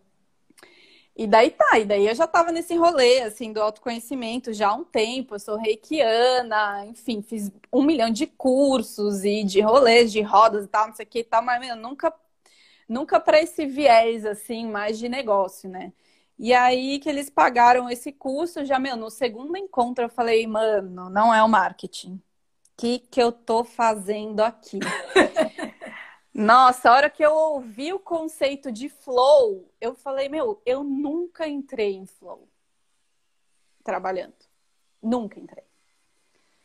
[1.21, 4.75] E daí tá, e daí eu já tava nesse rolê, assim, do autoconhecimento já há
[4.75, 5.35] um tempo.
[5.35, 10.69] Eu sou reikiana, enfim, fiz um milhão de cursos e de rolês, de rodas e
[10.69, 12.11] tal, não sei o que e tal, mas meu, nunca,
[12.89, 15.93] nunca para esse viés, assim, mais de negócio, né?
[16.39, 21.11] E aí que eles pagaram esse curso, já, meu, no segundo encontro eu falei, mano,
[21.11, 22.15] não é o marketing.
[22.15, 22.23] O
[22.79, 24.79] que, que eu tô fazendo aqui?
[26.33, 31.49] Nossa, a hora que eu ouvi o conceito de flow, eu falei, meu, eu nunca
[31.49, 32.49] entrei em flow
[33.83, 34.35] trabalhando.
[35.03, 35.65] Nunca entrei.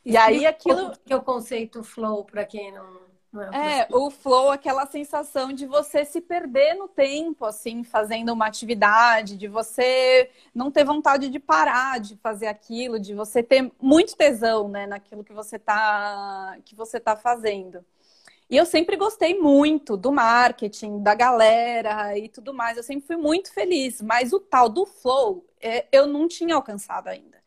[0.03, 3.05] E aí aquilo que é o conceito flow para quem não
[3.51, 9.35] é, o flow, aquela sensação de você se perder no tempo, assim, fazendo uma atividade,
[9.35, 14.69] de você não ter vontade de parar de fazer aquilo, de você ter muito tesão,
[14.69, 17.83] né, naquilo que você tá, que você tá fazendo.
[18.49, 22.77] E eu sempre gostei muito do marketing, da galera e tudo mais.
[22.77, 27.07] Eu sempre fui muito feliz, mas o tal do flow é, eu não tinha alcançado
[27.07, 27.43] ainda.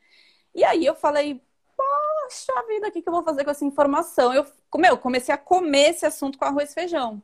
[0.54, 1.40] E aí eu falei,
[1.76, 4.34] poxa vida, o que, que eu vou fazer com essa informação?
[4.34, 4.44] Eu,
[4.76, 7.22] meu, comecei a comer esse assunto com arroz e feijão.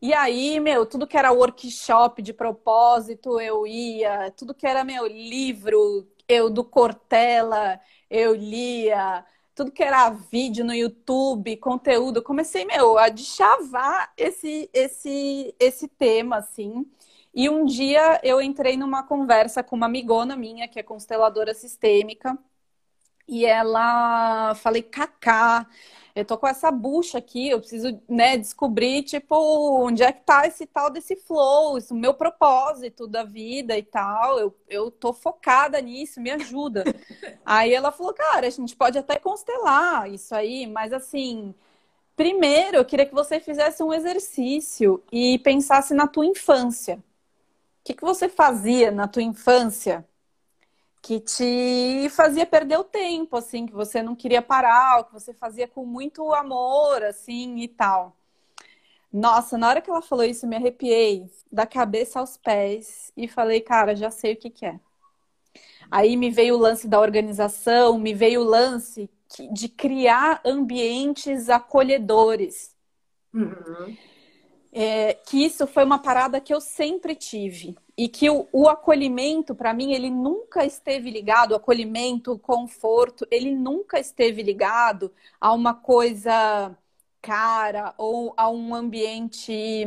[0.00, 5.06] E aí, meu, tudo que era workshop de propósito, eu ia, tudo que era meu
[5.06, 7.80] livro, eu do Cortella,
[8.10, 9.24] eu lia,
[9.56, 16.36] tudo que era vídeo no YouTube, conteúdo, comecei, meu, a deschavar esse esse esse tema
[16.36, 16.86] assim.
[17.34, 22.38] E um dia eu entrei numa conversa com uma amigona minha, que é consteladora sistêmica,
[23.28, 25.66] e ela falei, Cacá,
[26.16, 29.36] eu tô com essa bucha aqui, eu preciso, né, descobrir, tipo,
[29.84, 34.38] onde é que tá esse tal desse flow, o meu propósito da vida e tal.
[34.38, 36.84] Eu, eu tô focada nisso, me ajuda.
[37.44, 41.54] aí ela falou, cara, a gente pode até constelar isso aí, mas assim,
[42.16, 46.96] primeiro eu queria que você fizesse um exercício e pensasse na tua infância.
[46.96, 50.06] O que, que você fazia na tua infância
[51.06, 55.68] que te fazia perder o tempo, assim, que você não queria parar, que você fazia
[55.68, 58.16] com muito amor, assim, e tal.
[59.12, 63.60] Nossa, na hora que ela falou isso, me arrepiei da cabeça aos pés e falei,
[63.60, 64.80] cara, já sei o que, que é.
[65.92, 69.08] Aí me veio o lance da organização, me veio o lance
[69.52, 72.74] de criar ambientes acolhedores.
[73.32, 73.96] Uhum.
[74.72, 79.54] É, que isso foi uma parada que eu sempre tive e que o, o acolhimento,
[79.54, 85.52] para mim, ele nunca esteve ligado, o acolhimento, o conforto, ele nunca esteve ligado a
[85.52, 86.76] uma coisa
[87.22, 89.86] cara ou a um ambiente,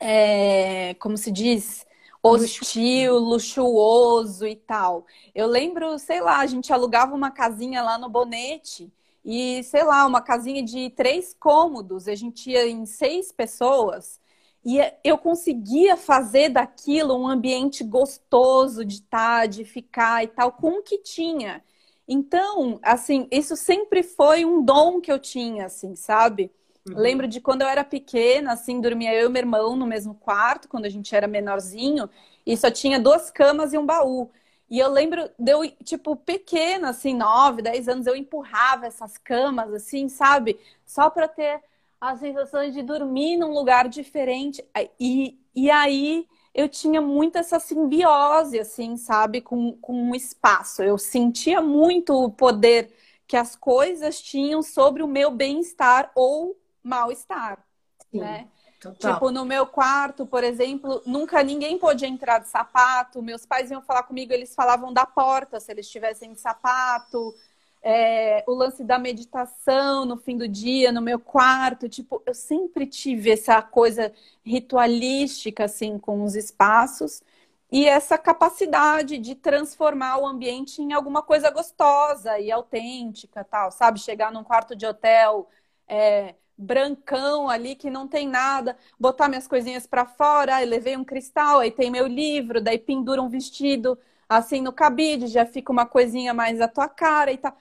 [0.00, 1.86] é, como se diz,
[2.22, 5.06] hostil, luxuoso e tal.
[5.34, 8.92] Eu lembro, sei lá, a gente alugava uma casinha lá no Bonete
[9.24, 14.20] e, sei lá, uma casinha de três cômodos, a gente ia em seis pessoas.
[14.68, 20.80] E eu conseguia fazer daquilo um ambiente gostoso de estar, de ficar e tal, com
[20.80, 21.64] o que tinha.
[22.06, 26.52] Então, assim, isso sempre foi um dom que eu tinha, assim, sabe?
[26.86, 26.98] Uhum.
[26.98, 30.68] Lembro de quando eu era pequena, assim, dormia eu e meu irmão no mesmo quarto,
[30.68, 32.06] quando a gente era menorzinho,
[32.44, 34.30] e só tinha duas camas e um baú.
[34.68, 39.72] E eu lembro de eu, tipo, pequena, assim, nove, dez anos, eu empurrava essas camas,
[39.72, 40.60] assim, sabe?
[40.84, 41.62] Só para ter
[42.00, 44.64] a sensação de dormir num lugar diferente.
[44.98, 50.82] E, e aí eu tinha muito essa simbiose, assim, sabe, com, com o espaço.
[50.82, 52.92] Eu sentia muito o poder
[53.26, 57.64] que as coisas tinham sobre o meu bem-estar ou mal-estar,
[58.12, 58.48] né?
[58.80, 59.14] Total.
[59.14, 63.20] Tipo, no meu quarto, por exemplo, nunca ninguém podia entrar de sapato.
[63.20, 67.34] Meus pais iam falar comigo, eles falavam da porta se eles estivessem de sapato
[67.82, 71.88] é, o lance da meditação no fim do dia, no meu quarto.
[71.88, 74.12] Tipo, eu sempre tive essa coisa
[74.44, 77.22] ritualística, assim, com os espaços.
[77.70, 84.00] E essa capacidade de transformar o ambiente em alguma coisa gostosa e autêntica, tal, sabe?
[84.00, 85.48] Chegar num quarto de hotel
[85.86, 91.04] é, brancão ali que não tem nada, botar minhas coisinhas para fora, aí levei um
[91.04, 95.86] cristal, aí tem meu livro, daí pendura um vestido assim no cabide, já fica uma
[95.86, 97.56] coisinha mais à tua cara e tal.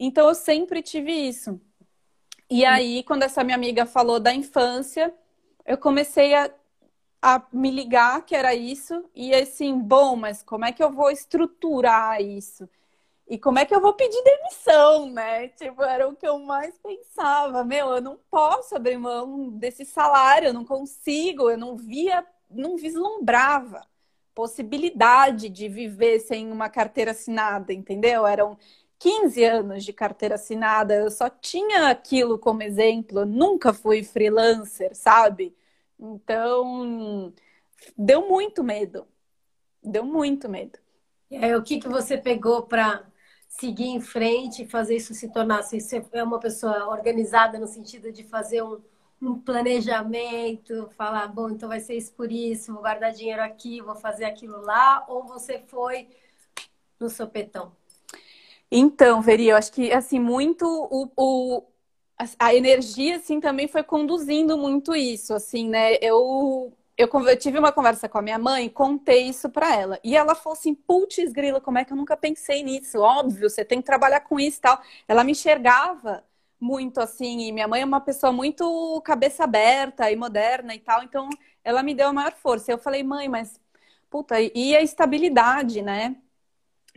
[0.00, 1.60] Então eu sempre tive isso.
[2.50, 5.14] E aí, quando essa minha amiga falou da infância,
[5.66, 6.50] eu comecei a,
[7.22, 9.04] a me ligar que era isso.
[9.14, 12.68] E assim, bom, mas como é que eu vou estruturar isso?
[13.28, 15.48] E como é que eu vou pedir demissão, né?
[15.50, 17.64] Tipo, era o que eu mais pensava.
[17.64, 22.76] Meu, eu não posso abrir mão desse salário, eu não consigo, eu não via, não
[22.76, 23.86] vislumbrava
[24.34, 28.26] possibilidade de viver sem uma carteira assinada, entendeu?
[28.26, 28.56] Eram
[29.00, 34.94] 15 anos de carteira assinada, eu só tinha aquilo como exemplo, eu nunca fui freelancer,
[34.94, 35.56] sabe?
[35.98, 37.32] Então,
[37.96, 39.06] deu muito medo.
[39.82, 40.78] Deu muito medo.
[41.30, 43.06] E aí, o que, que você pegou para
[43.48, 45.60] seguir em frente e fazer isso se tornar?
[45.60, 48.82] Assim, você é uma pessoa organizada no sentido de fazer um,
[49.22, 53.96] um planejamento, falar, bom, então vai ser isso por isso, vou guardar dinheiro aqui, vou
[53.96, 56.08] fazer aquilo lá, ou você foi
[56.98, 57.79] no sopetão?
[58.70, 61.62] Então, Veri, eu acho que assim muito o, o,
[62.38, 65.94] a energia assim também foi conduzindo muito isso, assim, né?
[66.00, 69.98] Eu eu, eu tive uma conversa com a minha mãe, contei isso para ela.
[70.04, 72.98] E ela falou assim: putz, grila, como é que eu nunca pensei nisso?
[73.00, 74.80] Óbvio, você tem que trabalhar com isso e tal.
[75.08, 76.22] Ela me enxergava
[76.60, 81.02] muito assim, e minha mãe é uma pessoa muito cabeça aberta e moderna e tal,
[81.02, 81.28] então
[81.64, 82.70] ela me deu a maior força.
[82.70, 83.58] Eu falei, mãe, mas
[84.10, 86.16] puta, e a estabilidade, né?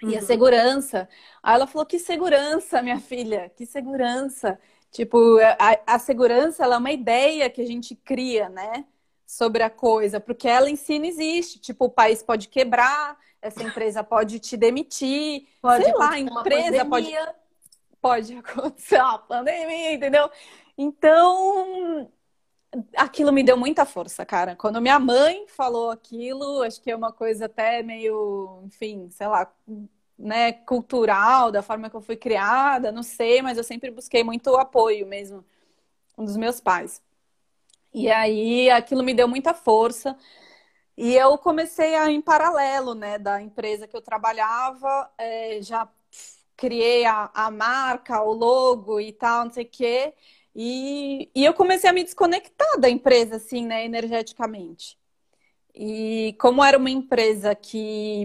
[0.03, 0.17] E uhum.
[0.17, 1.09] a segurança.
[1.41, 4.59] Aí ela falou: que segurança, minha filha, que segurança.
[4.91, 8.85] Tipo, a, a segurança é uma ideia que a gente cria, né?
[9.25, 11.59] sobre a coisa, porque ela em si não existe.
[11.59, 16.85] Tipo, o país pode quebrar, essa empresa pode te demitir, pode sei lá, a empresa
[16.85, 17.11] pode
[17.99, 20.29] pode acontecer uma pandemia, entendeu?
[20.77, 22.11] Então,
[22.97, 24.55] aquilo me deu muita força, cara.
[24.55, 29.51] Quando minha mãe falou aquilo, acho que é uma coisa até meio, enfim, sei lá,
[30.17, 34.55] né, cultural, da forma que eu fui criada, não sei, mas eu sempre busquei muito
[34.55, 35.45] apoio mesmo
[36.17, 37.01] dos meus pais.
[37.93, 40.17] E aí aquilo me deu muita força.
[40.97, 45.89] E eu comecei a, em paralelo, né, da empresa que eu trabalhava, é, já
[46.55, 50.13] criei a, a marca, o logo e tal, não sei o quê.
[50.55, 54.97] E, e eu comecei a me desconectar da empresa, assim, né, energeticamente.
[55.75, 58.23] E como era uma empresa que,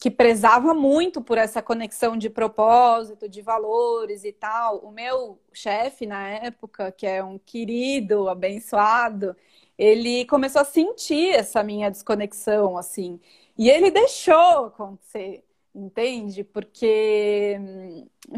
[0.00, 6.06] que prezava muito por essa conexão de propósito, de valores e tal, o meu chefe
[6.06, 9.36] na época, que é um querido, abençoado,
[9.76, 13.20] ele começou a sentir essa minha desconexão, assim.
[13.58, 15.42] E ele deixou acontecer,
[15.74, 16.44] entende?
[16.44, 17.58] Porque,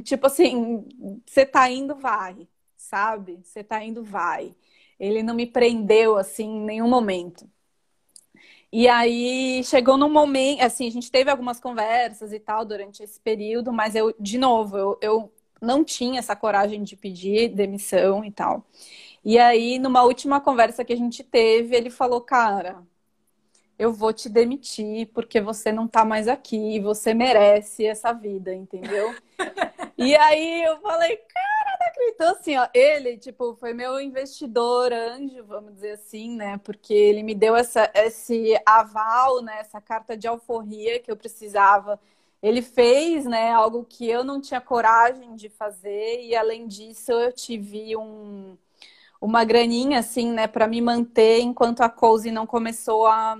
[0.02, 0.84] tipo assim,
[1.26, 2.48] você tá indo, vai,
[2.86, 3.38] sabe?
[3.42, 4.54] Você tá indo, vai.
[4.98, 7.48] Ele não me prendeu, assim, em nenhum momento.
[8.72, 13.20] E aí chegou num momento, assim, a gente teve algumas conversas e tal durante esse
[13.20, 18.30] período, mas eu, de novo, eu, eu não tinha essa coragem de pedir demissão e
[18.30, 18.64] tal.
[19.24, 22.82] E aí, numa última conversa que a gente teve, ele falou, cara,
[23.78, 29.14] eu vou te demitir porque você não tá mais aqui, você merece essa vida, entendeu?
[29.98, 31.55] e aí eu falei, cara
[31.98, 36.58] então, assim, ó, ele, tipo, foi meu investidor anjo, vamos dizer assim, né?
[36.58, 39.60] Porque ele me deu essa, esse aval, né?
[39.60, 42.00] Essa carta de alforria que eu precisava.
[42.42, 43.52] Ele fez, né?
[43.52, 46.22] Algo que eu não tinha coragem de fazer.
[46.22, 48.56] E, além disso, eu tive um,
[49.20, 50.46] uma graninha, assim, né?
[50.46, 53.38] Para me manter enquanto a Cozy não começou a,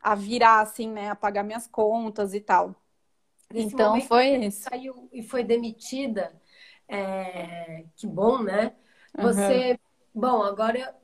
[0.00, 1.10] a virar, assim, né?
[1.10, 2.74] A pagar minhas contas e tal.
[3.52, 4.68] Nesse então, foi isso.
[4.68, 6.32] Saiu e foi demitida
[6.88, 8.72] é, que bom, né?
[9.16, 9.78] Você, uhum.
[10.14, 10.94] bom, agora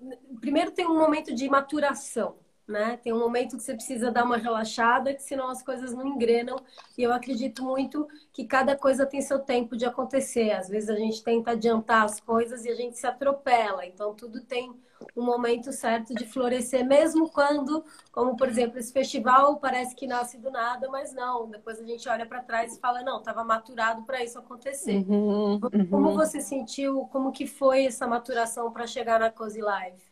[0.41, 2.99] primeiro tem um momento de maturação, né?
[3.03, 6.57] Tem um momento que você precisa dar uma relaxada, que senão as coisas não engrenam.
[6.97, 10.53] E eu acredito muito que cada coisa tem seu tempo de acontecer.
[10.53, 13.87] Às vezes a gente tenta adiantar as coisas e a gente se atropela.
[13.87, 14.75] Então tudo tem
[15.17, 20.39] um momento certo de florescer, mesmo quando, como por exemplo, esse festival parece que nasce
[20.39, 21.49] do nada, mas não.
[21.49, 25.05] Depois a gente olha para trás e fala, não, estava maturado para isso acontecer.
[25.09, 25.87] Uhum, uhum.
[25.91, 30.10] Como você sentiu, como que foi essa maturação para chegar na Cozy Live?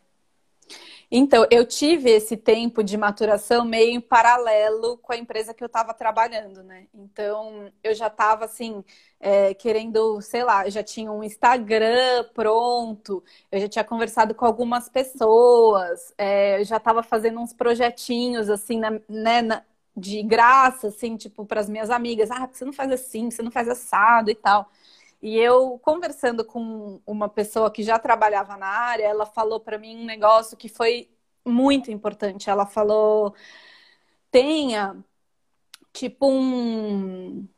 [1.11, 5.67] Então, eu tive esse tempo de maturação meio em paralelo com a empresa que eu
[5.67, 6.87] estava trabalhando, né?
[6.93, 8.85] Então, eu já estava assim,
[9.19, 14.89] é, querendo, sei lá, já tinha um Instagram pronto, eu já tinha conversado com algumas
[14.91, 19.63] pessoas, é, eu já estava fazendo uns projetinhos, assim, na, né, na,
[19.97, 23.51] de graça, assim, tipo, para as minhas amigas, ah, você não faz assim, você não
[23.51, 24.71] faz assado e tal.
[25.21, 29.97] E eu conversando com uma pessoa que já trabalhava na área, ela falou para mim
[29.97, 31.11] um negócio que foi
[31.45, 32.51] muito importante.
[32.51, 33.35] Ela falou:
[34.31, 34.97] tenha
[35.93, 37.49] tipo um.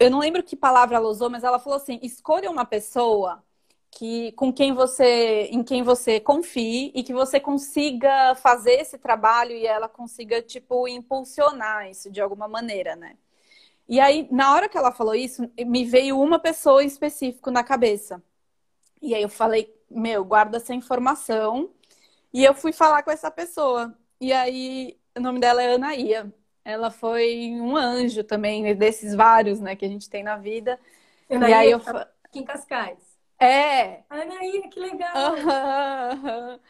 [0.00, 3.42] Eu não lembro que palavra ela usou, mas ela falou assim: escolha uma pessoa
[3.90, 9.52] que com quem você em quem você confie e que você consiga fazer esse trabalho
[9.52, 13.16] e ela consiga tipo impulsionar isso de alguma maneira, né?
[13.90, 17.64] E aí, na hora que ela falou isso, me veio uma pessoa em específico na
[17.64, 18.22] cabeça.
[19.02, 21.70] E aí eu falei, meu, guarda essa informação.
[22.32, 23.92] E eu fui falar com essa pessoa.
[24.20, 26.32] E aí, o nome dela é Anaía.
[26.64, 30.78] Ela foi um anjo também, desses vários, né, que a gente tem na vida.
[31.28, 31.78] Anaía, e aí eu
[32.22, 33.18] aqui em Cascais.
[33.40, 34.04] É.
[34.08, 35.32] Anaía, que legal.
[35.32, 36.60] Uhum.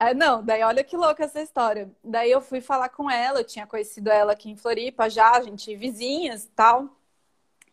[0.00, 1.90] É, não, daí olha que louca essa história.
[2.04, 5.42] Daí eu fui falar com ela, eu tinha conhecido ela aqui em Floripa já, a
[5.42, 6.88] gente vizinhas e tal.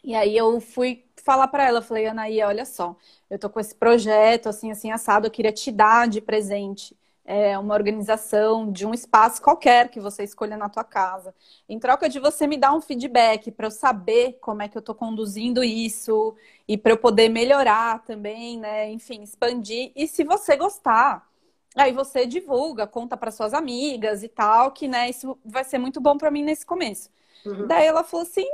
[0.04, 2.96] E aí eu fui falar para ela, falei, Anaí, olha só,
[3.30, 7.58] eu tô com esse projeto assim, assim, assado, eu queria te dar de presente é,
[7.60, 11.34] uma organização de um espaço qualquer que você escolha na tua casa.
[11.70, 14.82] Em troca de você me dar um feedback para eu saber como é que eu
[14.82, 16.36] estou conduzindo isso
[16.68, 18.92] e para eu poder melhorar também, né?
[18.92, 19.92] Enfim, expandir.
[19.96, 21.28] E se você gostar,
[21.76, 26.00] Aí você divulga, conta para suas amigas e tal, que né, isso vai ser muito
[26.00, 27.10] bom para mim nesse começo.
[27.46, 27.68] Uhum.
[27.68, 28.46] Daí ela falou assim: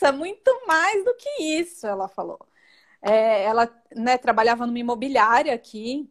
[0.00, 2.38] nossa, muito mais do que isso, ela falou.
[3.00, 6.10] É, ela né, trabalhava numa imobiliária aqui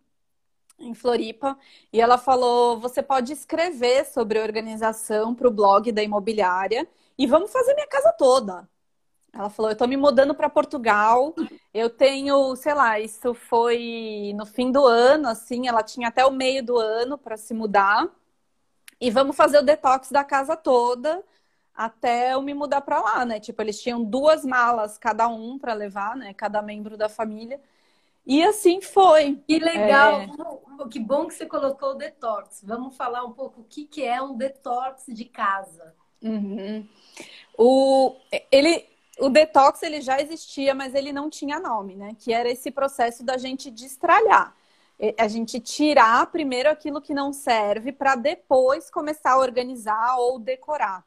[0.79, 1.57] em Floripa
[1.91, 6.87] e ela falou: você pode escrever sobre organização para o blog da imobiliária
[7.17, 8.69] e vamos fazer minha casa toda.
[9.33, 11.33] Ela falou: Eu tô me mudando para Portugal.
[11.73, 15.67] Eu tenho, sei lá, isso foi no fim do ano, assim.
[15.67, 18.07] Ela tinha até o meio do ano para se mudar.
[18.99, 21.23] E vamos fazer o detox da casa toda
[21.79, 23.39] até eu me mudar para lá, né?
[23.39, 26.33] Tipo, eles tinham duas malas cada um para levar, né?
[26.33, 27.57] Cada membro da família.
[28.25, 29.41] E assim foi.
[29.47, 30.19] Que legal!
[30.19, 30.89] É...
[30.91, 32.61] Que bom que você colocou o detox.
[32.65, 35.95] Vamos falar um pouco o que, que é um detox de casa.
[36.21, 36.85] Uhum.
[37.57, 38.17] O,
[38.51, 38.85] ele,
[39.19, 42.15] o detox ele já existia, mas ele não tinha nome, né?
[42.17, 44.55] Que era esse processo da gente destralhar.
[45.17, 51.05] A gente tirar primeiro aquilo que não serve para depois começar a organizar ou decorar.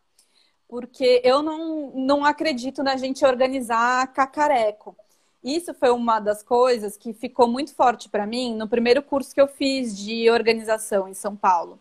[0.66, 4.96] Porque eu não, não acredito na gente organizar cacareco.
[5.44, 9.40] Isso foi uma das coisas que ficou muito forte para mim no primeiro curso que
[9.40, 11.78] eu fiz de organização em São Paulo.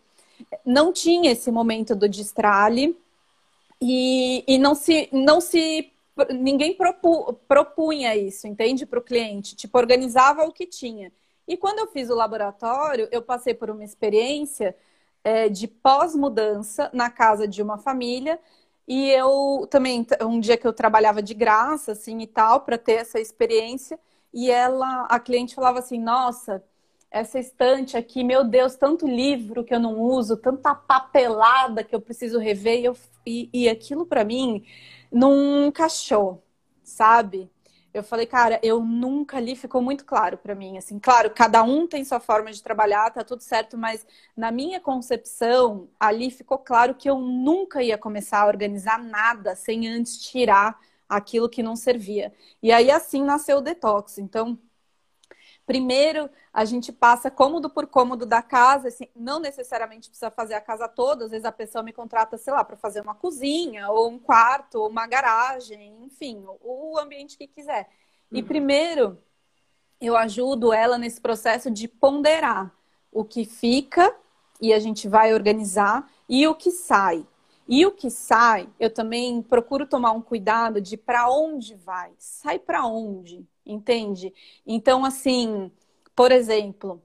[0.66, 2.98] Não tinha esse momento do destrale
[3.80, 5.91] e, e não, se, não se
[6.32, 8.86] ninguém propu, propunha isso, entende?
[8.86, 9.55] Para o cliente.
[9.55, 11.12] Tipo, organizava o que tinha.
[11.47, 14.76] E quando eu fiz o laboratório, eu passei por uma experiência
[15.24, 18.39] é, de pós-mudança na casa de uma família.
[18.88, 22.93] E eu também, um dia que eu trabalhava de graça, assim e tal, para ter
[22.93, 23.99] essa experiência.
[24.34, 26.64] E ela, a cliente falava assim: Nossa,
[27.12, 32.01] essa estante aqui, meu Deus, tanto livro que eu não uso, tanta papelada que eu
[32.01, 32.80] preciso rever.
[32.80, 34.66] E, eu, e, e aquilo para mim
[35.12, 36.43] não encaixou,
[36.84, 37.51] sabe?
[37.93, 41.86] Eu falei, cara, eu nunca li, ficou muito claro para mim, assim, claro, cada um
[41.86, 44.05] tem sua forma de trabalhar, tá tudo certo, mas
[44.36, 49.89] na minha concepção, ali ficou claro que eu nunca ia começar a organizar nada sem
[49.89, 52.34] antes tirar aquilo que não servia.
[52.64, 54.18] E aí assim nasceu o detox.
[54.18, 54.57] Então,
[55.66, 60.62] Primeiro, a gente passa cômodo por cômodo da casa, assim, não necessariamente precisa fazer a
[60.62, 64.09] casa toda, às vezes a pessoa me contrata, sei lá, para fazer uma cozinha, ou
[64.09, 67.89] um quarto, ou uma garagem, enfim, o ambiente que quiser.
[68.32, 68.39] Uhum.
[68.39, 69.18] E primeiro,
[70.01, 72.74] eu ajudo ela nesse processo de ponderar
[73.12, 74.14] o que fica
[74.59, 77.26] e a gente vai organizar e o que sai.
[77.68, 82.12] E o que sai, eu também procuro tomar um cuidado de para onde vai.
[82.18, 83.47] Sai para onde?
[83.66, 84.34] Entende?
[84.66, 85.72] Então, assim,
[86.16, 87.01] por exemplo,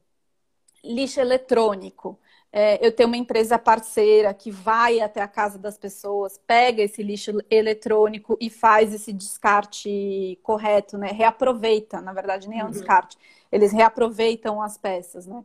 [0.84, 2.18] lixo eletrônico.
[2.52, 7.02] É, eu tenho uma empresa parceira que vai até a casa das pessoas, pega esse
[7.02, 11.08] lixo eletrônico e faz esse descarte correto, né?
[11.08, 12.72] Reaproveita, na verdade, nem é um uhum.
[12.72, 13.18] descarte.
[13.52, 15.44] Eles reaproveitam as peças, né?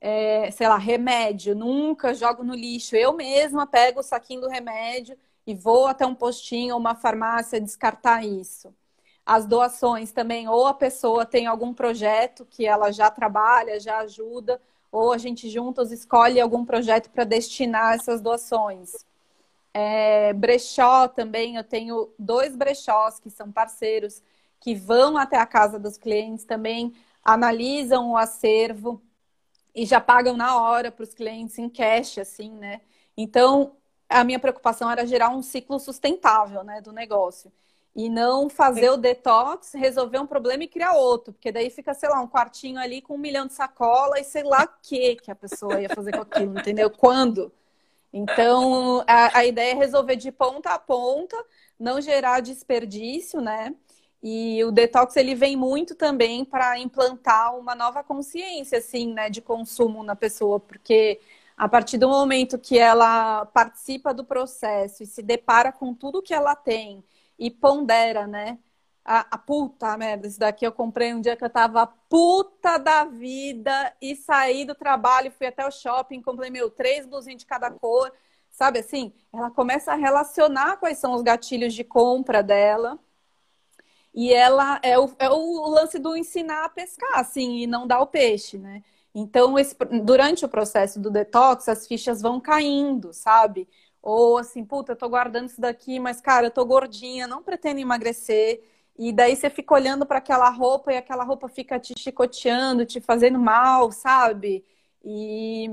[0.00, 2.96] É, sei lá, remédio, nunca jogo no lixo.
[2.96, 7.60] Eu mesma pego o saquinho do remédio e vou até um postinho ou uma farmácia
[7.60, 8.74] descartar isso
[9.24, 14.60] as doações também, ou a pessoa tem algum projeto que ela já trabalha, já ajuda,
[14.90, 19.06] ou a gente juntos escolhe algum projeto para destinar essas doações.
[19.72, 24.22] É, brechó também, eu tenho dois brechós que são parceiros,
[24.60, 26.92] que vão até a casa dos clientes também,
[27.24, 29.00] analisam o acervo
[29.74, 32.80] e já pagam na hora para os clientes em cash, assim, né?
[33.16, 33.76] Então,
[34.08, 37.50] a minha preocupação era gerar um ciclo sustentável, né, do negócio
[37.94, 42.08] e não fazer o detox, resolver um problema e criar outro, porque daí fica, sei
[42.08, 45.30] lá, um quartinho ali com um milhão de sacola e sei lá o que que
[45.30, 46.90] a pessoa ia fazer com aquilo, entendeu?
[46.90, 47.52] Quando?
[48.12, 51.36] Então, a, a ideia é resolver de ponta a ponta,
[51.78, 53.74] não gerar desperdício, né?
[54.22, 59.40] E o detox ele vem muito também para implantar uma nova consciência, assim, né, de
[59.40, 61.20] consumo na pessoa, porque
[61.56, 66.32] a partir do momento que ela participa do processo e se depara com tudo que
[66.32, 67.02] ela tem
[67.42, 68.58] e pondera, né?
[69.04, 73.04] A, a, puta merda, isso daqui eu comprei um dia que eu tava puta da
[73.04, 77.68] vida e saí do trabalho, fui até o shopping, comprei meu três blusinhos de cada
[77.68, 78.12] cor,
[78.48, 79.12] sabe assim?
[79.32, 82.96] Ela começa a relacionar quais são os gatilhos de compra dela.
[84.14, 88.00] E ela é o, é o lance do ensinar a pescar, assim, e não dar
[88.00, 88.84] o peixe, né?
[89.14, 89.74] Então, esse,
[90.04, 93.68] durante o processo do detox, as fichas vão caindo, sabe?
[94.02, 97.80] Ou assim, puta, eu tô guardando isso daqui, mas cara, eu tô gordinha, não pretendo
[97.80, 98.62] emagrecer.
[98.98, 103.00] E daí você fica olhando para aquela roupa e aquela roupa fica te chicoteando, te
[103.00, 104.64] fazendo mal, sabe?
[105.04, 105.66] E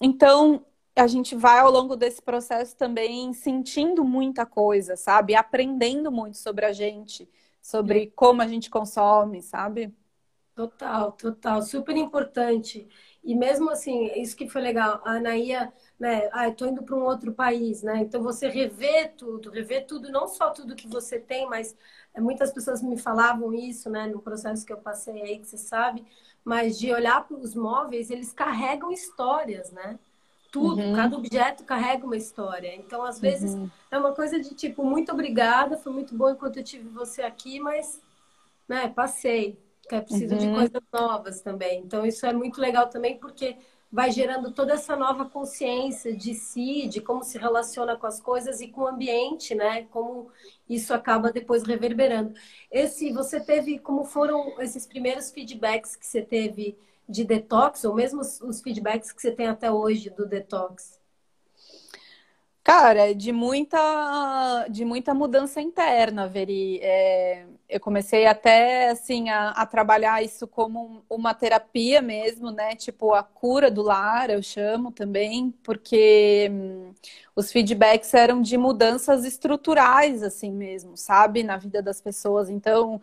[0.00, 0.64] então
[0.96, 5.34] a gente vai ao longo desse processo também sentindo muita coisa, sabe?
[5.34, 7.28] Aprendendo muito sobre a gente,
[7.62, 9.94] sobre como a gente consome, sabe?
[10.60, 12.86] Total, total, super importante.
[13.24, 16.94] E mesmo assim, isso que foi legal, a Anaía, né, ah, eu tô indo para
[16.94, 18.00] um outro país, né?
[18.00, 21.74] Então você rever tudo, rever tudo, não só tudo que você tem, mas
[22.12, 25.56] é, muitas pessoas me falavam isso, né, no processo que eu passei aí, que você
[25.56, 26.04] sabe,
[26.44, 29.98] mas de olhar para os móveis, eles carregam histórias, né?
[30.52, 30.94] Tudo, uhum.
[30.94, 32.74] cada objeto carrega uma história.
[32.76, 33.70] Então, às vezes, uhum.
[33.90, 37.58] é uma coisa de tipo, muito obrigada, foi muito bom enquanto eu tive você aqui,
[37.60, 38.02] mas,
[38.68, 39.58] né, passei
[39.90, 40.40] que é preciso uhum.
[40.40, 41.80] de coisas novas também.
[41.80, 43.56] Então, isso é muito legal também, porque
[43.90, 48.60] vai gerando toda essa nova consciência de si, de como se relaciona com as coisas
[48.60, 49.88] e com o ambiente, né?
[49.90, 50.28] Como
[50.68, 52.32] isso acaba depois reverberando.
[52.70, 56.78] Esse, você teve, como foram esses primeiros feedbacks que você teve
[57.08, 61.00] de detox, ou mesmo os, os feedbacks que você tem até hoje do detox?
[62.62, 66.78] Cara, de muita, de muita mudança interna, Veri.
[66.80, 72.74] É, eu comecei até, assim, a, a, trabalhar isso como uma terapia mesmo, né?
[72.76, 76.92] Tipo, a cura do lar, eu chamo também, porque hum,
[77.34, 81.42] os feedbacks eram de mudanças estruturais, assim mesmo, sabe?
[81.44, 82.50] Na vida das pessoas.
[82.50, 83.00] Então,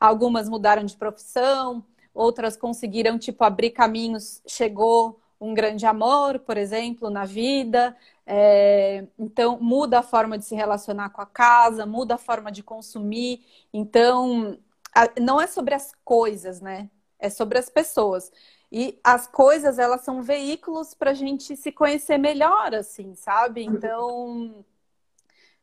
[0.00, 7.10] algumas mudaram de profissão, outras conseguiram, tipo, abrir caminhos, chegou um grande amor, por exemplo,
[7.10, 7.96] na vida.
[8.30, 12.62] É, então, muda a forma de se relacionar com a casa, muda a forma de
[12.62, 13.42] consumir.
[13.72, 14.58] Então,
[14.94, 16.90] a, não é sobre as coisas, né?
[17.18, 18.30] É sobre as pessoas.
[18.70, 23.64] E as coisas, elas são veículos para a gente se conhecer melhor, assim, sabe?
[23.64, 24.62] Então,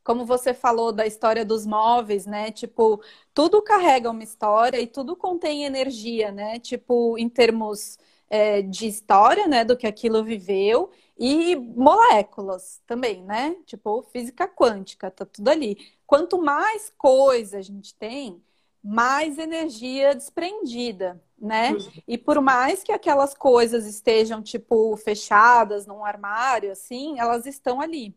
[0.04, 2.52] como você falou da história dos móveis, né?
[2.52, 3.00] Tipo,
[3.32, 6.60] tudo carrega uma história e tudo contém energia, né?
[6.60, 9.64] Tipo, em termos é, de história, né?
[9.64, 13.56] Do que aquilo viveu e moléculas também, né?
[13.66, 15.78] Tipo, física quântica, tá tudo ali.
[16.06, 18.44] Quanto mais coisa a gente tem,
[18.84, 21.72] mais energia desprendida, né?
[22.08, 28.16] E por mais que aquelas coisas estejam, tipo, fechadas num armário, assim, elas estão ali.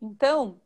[0.00, 0.60] Então,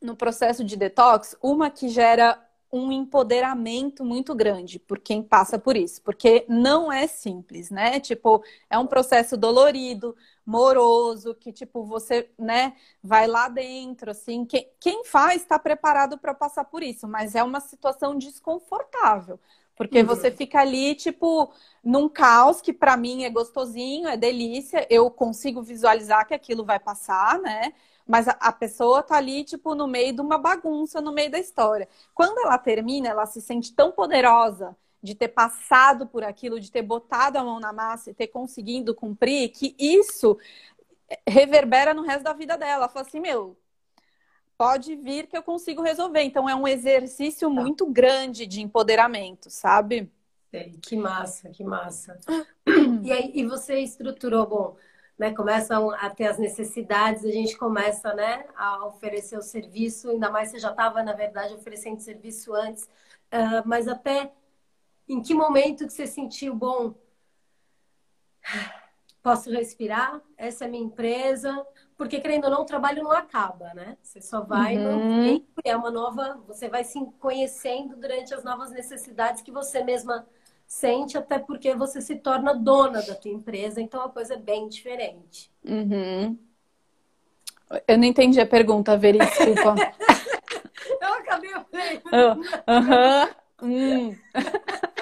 [0.00, 2.40] no processo de detox, uma que gera
[2.72, 8.00] um empoderamento muito grande por quem passa por isso, porque não é simples, né?
[8.00, 10.16] Tipo, é um processo dolorido,
[10.46, 16.34] moroso, que tipo você, né, vai lá dentro, assim, quem, quem faz está preparado para
[16.34, 19.38] passar por isso, mas é uma situação desconfortável.
[19.76, 20.06] Porque uhum.
[20.06, 25.62] você fica ali, tipo, num caos que para mim é gostosinho, é delícia, eu consigo
[25.62, 27.72] visualizar que aquilo vai passar, né?
[28.06, 31.38] Mas a, a, pessoa tá ali, tipo, no meio de uma bagunça, no meio da
[31.38, 31.88] história.
[32.14, 36.80] Quando ela termina, ela se sente tão poderosa de ter passado por aquilo, de ter
[36.80, 40.38] botado a mão na massa e ter conseguido cumprir, que isso
[41.28, 42.84] reverbera no resto da vida dela.
[42.84, 43.54] Ela fala assim, meu,
[44.56, 46.22] pode vir que eu consigo resolver.
[46.22, 47.60] Então é um exercício tá.
[47.62, 50.10] muito grande de empoderamento, sabe?
[50.80, 52.18] Que massa, que massa.
[53.04, 54.76] E aí, e você estruturou, bom,
[55.18, 60.30] né, começam a ter as necessidades, a gente começa né, a oferecer o serviço, ainda
[60.30, 64.32] mais você já estava, na verdade, oferecendo serviço antes, uh, mas até
[65.08, 66.94] em que momento que você sentiu, bom,
[69.22, 73.96] posso respirar, essa é minha empresa, porque querendo ou não, o trabalho não acaba, né?
[74.02, 75.42] Você só vai, uhum.
[75.64, 80.26] é uma nova, você vai se conhecendo durante as novas necessidades que você mesma
[80.66, 84.68] sente, até porque você se torna dona da tua empresa, então a coisa é bem
[84.68, 85.50] diferente.
[85.64, 86.38] Uhum.
[87.88, 89.74] Eu não entendi a pergunta, Veri, desculpa.
[91.00, 91.50] eu acabei
[92.10, 92.42] falando.
[92.68, 93.30] Aham.
[93.62, 94.16] Hum.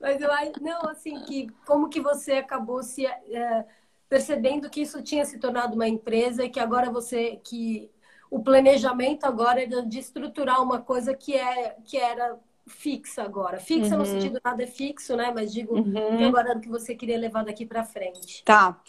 [0.00, 3.66] Mas eu acho, não, assim, que como que você acabou se é,
[4.08, 7.90] percebendo que isso tinha se tornado uma empresa e que agora você, que
[8.30, 13.58] o planejamento agora é de estruturar uma coisa que, é, que era fixa agora?
[13.58, 13.98] Fixa uhum.
[13.98, 15.32] no sentido nada é fixo, né?
[15.34, 16.28] Mas digo, uhum.
[16.28, 18.42] agora o que você queria levar daqui para frente.
[18.44, 18.80] Tá.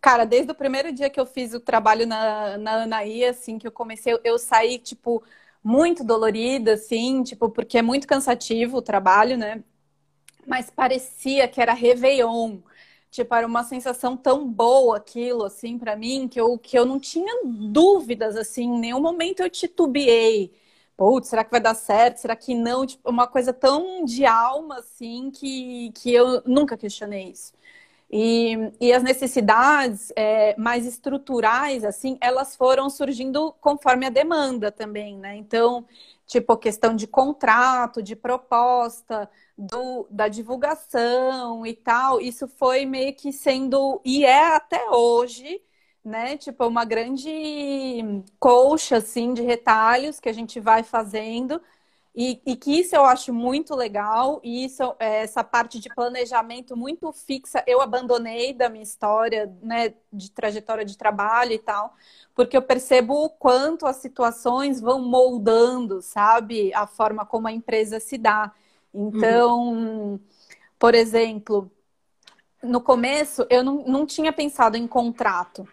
[0.00, 3.66] Cara, desde o primeiro dia que eu fiz o trabalho na, na Anaí, assim, que
[3.66, 5.22] eu comecei, eu, eu saí, tipo,
[5.62, 9.62] muito dolorida, assim, tipo, porque é muito cansativo o trabalho, né?
[10.46, 12.58] Mas parecia que era Réveillon.
[13.10, 16.98] Tipo, era uma sensação tão boa aquilo, assim, para mim, que eu, que eu não
[16.98, 20.52] tinha dúvidas, assim, em nenhum momento eu titubeei
[20.96, 22.18] putz, será que vai dar certo?
[22.18, 22.86] Será que não?
[22.86, 27.52] Tipo, uma coisa tão de alma, assim, que, que eu nunca questionei isso.
[28.10, 35.18] E, e as necessidades é, mais estruturais, assim, elas foram surgindo conforme a demanda também,
[35.18, 35.36] né?
[35.36, 35.84] Então,
[36.26, 43.32] tipo, questão de contrato, de proposta, do, da divulgação e tal, isso foi meio que
[43.32, 45.62] sendo, e é até hoje,
[46.04, 46.36] né?
[46.36, 48.02] Tipo, uma grande
[48.38, 51.60] colcha, assim, de retalhos que a gente vai fazendo.
[52.16, 56.76] E, e, que isso eu acho muito legal, e isso, é, essa parte de planejamento
[56.76, 61.92] muito fixa, eu abandonei da minha história, né, de trajetória de trabalho e tal,
[62.32, 67.98] porque eu percebo o quanto as situações vão moldando, sabe, a forma como a empresa
[67.98, 68.52] se dá.
[68.94, 70.20] Então, uhum.
[70.78, 71.70] por exemplo,
[72.62, 75.68] no começo eu não, não tinha pensado em contrato.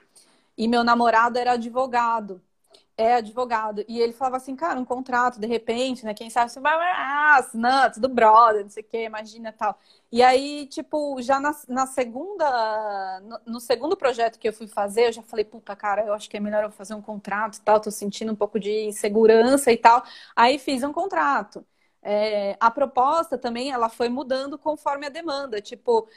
[0.57, 2.41] E meu namorado era advogado.
[2.97, 3.83] É advogado.
[3.87, 6.13] E ele falava assim, cara, um contrato, de repente, né?
[6.13, 9.79] Quem sabe você vai, ah, não, tudo brother, não sei o quê, imagina tal.
[10.11, 15.07] E aí, tipo, já na, na segunda, no, no, segundo projeto que eu fui fazer,
[15.07, 17.61] eu já falei, puta, cara, eu acho que é melhor eu fazer um contrato e
[17.61, 20.03] tal, tô sentindo um pouco de insegurança e tal.
[20.35, 21.65] Aí fiz um contrato.
[22.03, 25.61] É, a proposta também ela foi mudando conforme a demanda.
[25.61, 26.07] Tipo,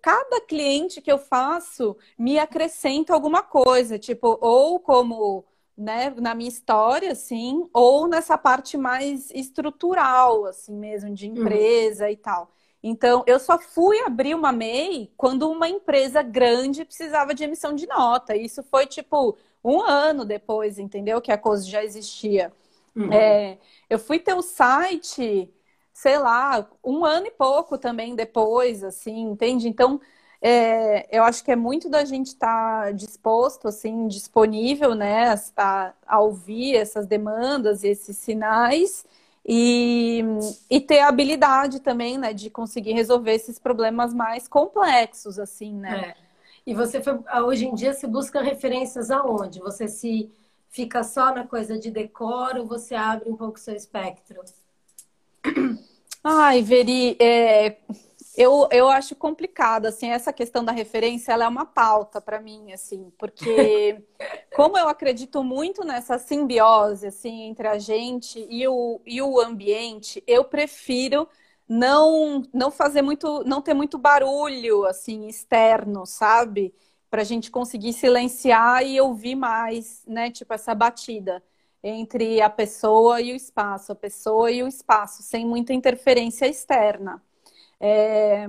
[0.00, 5.44] cada cliente que eu faço me acrescenta alguma coisa, tipo, ou como
[5.76, 11.36] né, na minha história, assim, ou nessa parte mais estrutural, assim mesmo, de uhum.
[11.36, 12.10] empresa uhum.
[12.10, 12.50] e tal.
[12.82, 17.86] Então, eu só fui abrir uma MEI quando uma empresa grande precisava de emissão de
[17.86, 18.36] nota.
[18.36, 21.20] Isso foi, tipo, um ano depois, entendeu?
[21.20, 22.52] Que a coisa já existia.
[22.94, 23.12] Uhum.
[23.12, 25.52] É, eu fui ter o site,
[25.92, 29.68] sei lá, um ano e pouco também depois, assim, entende?
[29.68, 30.00] Então,
[30.40, 35.92] é, eu acho que é muito da gente estar tá disposto, assim, disponível, né, a,
[36.06, 39.06] a ouvir essas demandas, esses sinais
[39.46, 40.24] e,
[40.70, 46.08] e ter a habilidade também, né, de conseguir resolver esses problemas mais complexos, assim, né?
[46.10, 46.14] É.
[46.64, 49.58] E você foi, hoje em dia, se busca referências aonde?
[49.60, 50.30] Você se
[50.72, 54.42] fica só na coisa de decor ou você abre um pouco seu espectro?
[56.24, 57.76] Ai, Veri, é,
[58.36, 62.72] eu, eu acho complicado, assim, essa questão da referência, ela é uma pauta para mim,
[62.72, 64.02] assim, porque
[64.56, 70.22] como eu acredito muito nessa simbiose, assim, entre a gente e o, e o ambiente,
[70.26, 71.28] eu prefiro
[71.68, 76.74] não, não fazer muito, não ter muito barulho, assim, externo, sabe?
[77.12, 80.30] Para a gente conseguir silenciar e ouvir mais, né?
[80.30, 81.42] Tipo, essa batida
[81.82, 87.22] entre a pessoa e o espaço, a pessoa e o espaço, sem muita interferência externa.
[87.78, 88.46] É...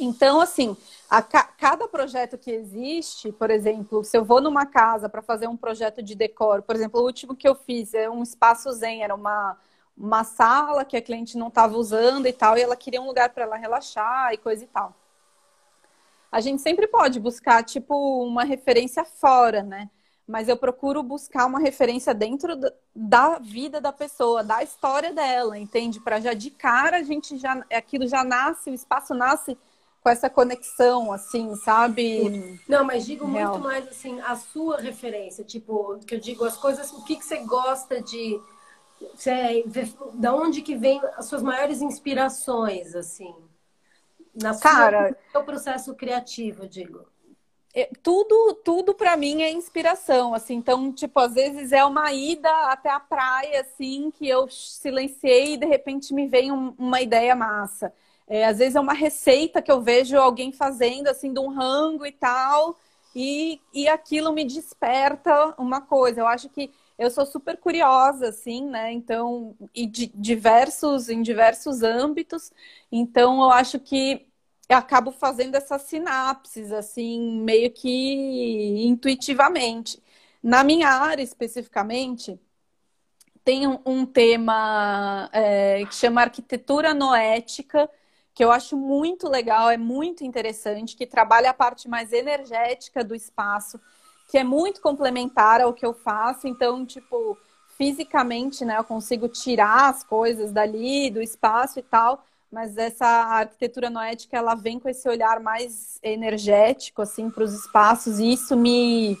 [0.00, 0.74] Então, assim,
[1.10, 1.44] a ca...
[1.44, 6.02] cada projeto que existe, por exemplo, se eu vou numa casa para fazer um projeto
[6.02, 9.58] de decoro, por exemplo, o último que eu fiz é um espaço zen, era uma,
[9.94, 13.28] uma sala que a cliente não estava usando e tal, e ela queria um lugar
[13.28, 14.96] para ela relaxar e coisa e tal
[16.30, 19.90] a gente sempre pode buscar, tipo, uma referência fora, né?
[20.26, 22.54] Mas eu procuro buscar uma referência dentro
[22.94, 26.00] da vida da pessoa, da história dela, entende?
[26.00, 29.56] Para já de cara a gente já aquilo já nasce, o espaço nasce
[30.02, 32.58] com essa conexão, assim, sabe?
[32.68, 33.52] Não, mas digo Real.
[33.52, 37.24] muito mais assim, a sua referência, tipo, que eu digo as coisas, o que, que
[37.24, 38.38] você gosta de.
[39.14, 39.64] Você,
[40.14, 43.32] da onde que vem as suas maiores inspirações, assim?
[44.40, 47.06] Na Cara, seu processo criativo, digo.
[47.74, 50.54] É, tudo, tudo para mim é inspiração, assim.
[50.54, 55.56] Então, tipo, às vezes é uma ida até a praia, assim, que eu silenciei e
[55.56, 57.92] de repente me vem um, uma ideia massa.
[58.26, 62.06] É, às vezes é uma receita que eu vejo alguém fazendo, assim, de um rango
[62.06, 62.78] e tal,
[63.14, 66.20] e, e aquilo me desperta uma coisa.
[66.20, 68.92] Eu acho que eu sou super curiosa, assim, né?
[68.92, 72.52] Então, e de diversos, em diversos âmbitos.
[72.90, 74.27] Então, eu acho que
[74.68, 80.02] eu acabo fazendo essas sinapses, assim, meio que intuitivamente.
[80.42, 82.38] Na minha área especificamente,
[83.44, 87.88] tem um, tema é, que chama arquitetura noética,
[88.34, 93.14] que eu acho muito legal, é muito interessante, que trabalha a parte mais energética do
[93.14, 93.80] espaço,
[94.30, 96.46] que é muito complementar ao que eu faço.
[96.46, 97.38] Então, tipo,
[97.78, 103.90] fisicamente, né, eu consigo tirar as coisas dali, do espaço e tal, mas essa arquitetura
[103.90, 109.18] noética, ela vem com esse olhar mais energético, assim, para os espaços, e isso me,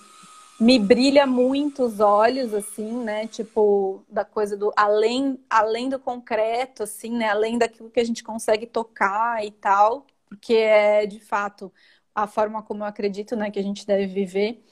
[0.60, 6.82] me brilha muito os olhos, assim, né, tipo, da coisa do, além, além do concreto,
[6.82, 11.72] assim, né, além daquilo que a gente consegue tocar e tal, porque é, de fato,
[12.14, 14.62] a forma como eu acredito, né, que a gente deve viver.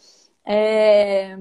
[0.44, 1.36] É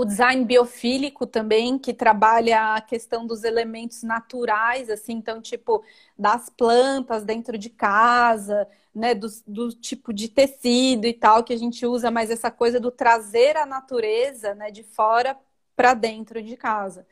[0.00, 5.84] o design biofílico também, que trabalha a questão dos elementos naturais, assim, então, tipo,
[6.18, 11.56] das plantas dentro de casa, né, do, do tipo de tecido e tal, que a
[11.58, 15.36] gente usa, mas essa coisa do trazer a natureza, né, de fora
[15.76, 17.06] para dentro de casa.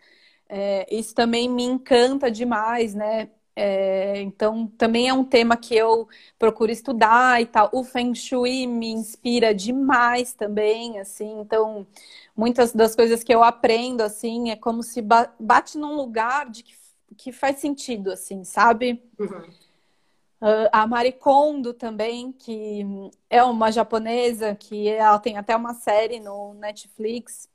[0.49, 3.30] É, isso também me encanta demais, né?
[3.57, 6.09] É, então, também é um tema que eu
[6.39, 7.70] procuro estudar e tal.
[7.72, 11.41] O Feng Shui me inspira demais também, assim.
[11.41, 11.87] Então,
[12.37, 15.03] muitas das coisas que eu aprendo, assim, é como se
[15.39, 16.74] bate num lugar de que,
[17.16, 19.03] que faz sentido, assim, sabe?
[19.18, 19.43] Uhum.
[20.41, 22.85] Uh, a Marikondo também, que
[23.30, 27.49] é uma japonesa, que ela tem até uma série no Netflix,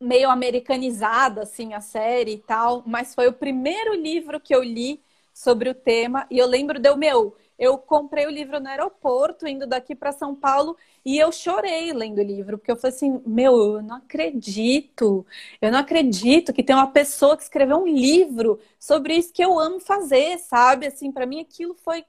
[0.00, 5.02] meio americanizada, assim, a série e tal, mas foi o primeiro livro que eu li
[5.34, 6.26] sobre o tema.
[6.30, 10.34] E eu lembro deu meu, eu comprei o livro no aeroporto, indo daqui para São
[10.34, 15.26] Paulo, e eu chorei lendo o livro, porque eu falei assim: meu, eu não acredito,
[15.60, 19.58] eu não acredito que tem uma pessoa que escreveu um livro sobre isso que eu
[19.58, 20.86] amo fazer, sabe?
[20.86, 22.04] Assim, para mim aquilo foi.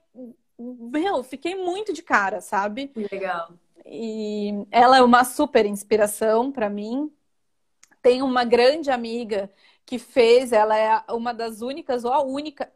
[0.58, 2.92] Meu, fiquei muito de cara, sabe?
[2.94, 3.52] Legal.
[3.84, 7.10] E ela é uma super inspiração para mim.
[8.02, 9.50] Tem uma grande amiga
[9.84, 12.70] que fez, ela é uma das únicas, ou a única,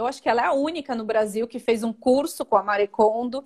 [0.00, 2.62] eu acho que ela é a única no Brasil que fez um curso com a
[2.62, 3.44] Marekondo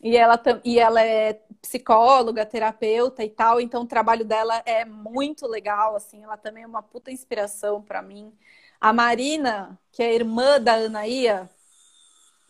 [0.00, 5.46] e ela, e ela é psicóloga, terapeuta e tal, então o trabalho dela é muito
[5.46, 8.32] legal, assim, ela também é uma puta inspiração para mim.
[8.80, 11.48] A Marina, que é irmã da Anaía,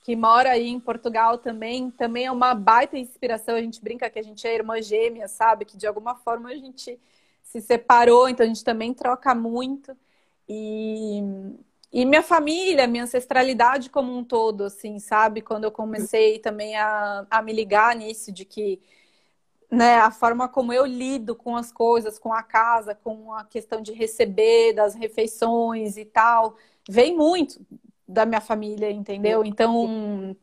[0.02, 3.54] que mora aí em Portugal também, também é uma baita inspiração.
[3.54, 5.64] A gente brinca que a gente é irmã gêmea, sabe?
[5.64, 7.00] Que de alguma forma a gente
[7.42, 9.96] se separou, então a gente também troca muito.
[10.48, 11.22] E
[11.94, 15.40] e minha família, minha ancestralidade como um todo, assim, sabe?
[15.40, 18.82] Quando eu comecei também a, a me ligar nisso, de que
[19.70, 23.80] né, a forma como eu lido com as coisas, com a casa, com a questão
[23.80, 26.56] de receber, das refeições e tal,
[26.90, 27.64] vem muito
[28.08, 29.44] da minha família, entendeu?
[29.44, 30.36] Então,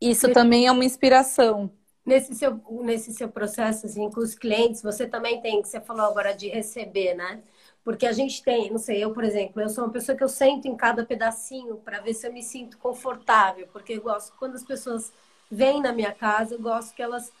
[0.00, 1.70] isso também é uma inspiração.
[2.04, 6.06] Nesse seu, nesse seu processo, assim, com os clientes, você também tem, que você falou
[6.06, 7.42] agora de receber, né?
[7.84, 10.28] Porque a gente tem, não sei, eu, por exemplo, eu sou uma pessoa que eu
[10.28, 14.54] sento em cada pedacinho para ver se eu me sinto confortável, porque eu gosto, quando
[14.54, 15.12] as pessoas
[15.50, 17.32] vêm na minha casa, eu gosto que elas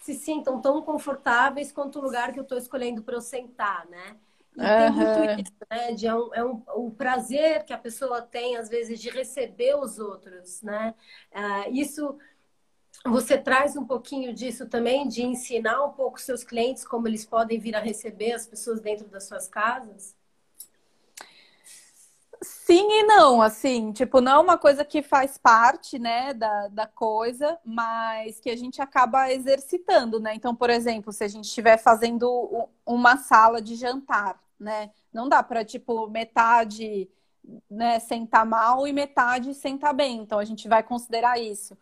[0.00, 4.16] se sintam tão confortáveis quanto o lugar que eu estou escolhendo para eu sentar, né?
[4.56, 4.78] E uhum.
[4.78, 5.92] tem muito isso, né?
[5.92, 9.74] De, é, um, é um, o prazer que a pessoa tem, às vezes, de receber
[9.76, 10.94] os outros, né?
[11.32, 12.18] Uh, isso
[13.06, 17.58] você traz um pouquinho disso também, de ensinar um pouco seus clientes como eles podem
[17.58, 20.16] vir a receber as pessoas dentro das suas casas?
[22.42, 26.86] Sim e não, assim, tipo, não é uma coisa que faz parte, né, da, da
[26.86, 30.34] coisa, mas que a gente acaba exercitando, né?
[30.34, 35.42] Então, por exemplo, se a gente estiver fazendo uma sala de jantar, né, não dá
[35.42, 37.08] para, tipo, metade,
[37.70, 40.18] né, sentar mal e metade sentar bem.
[40.18, 41.76] Então, a gente vai considerar isso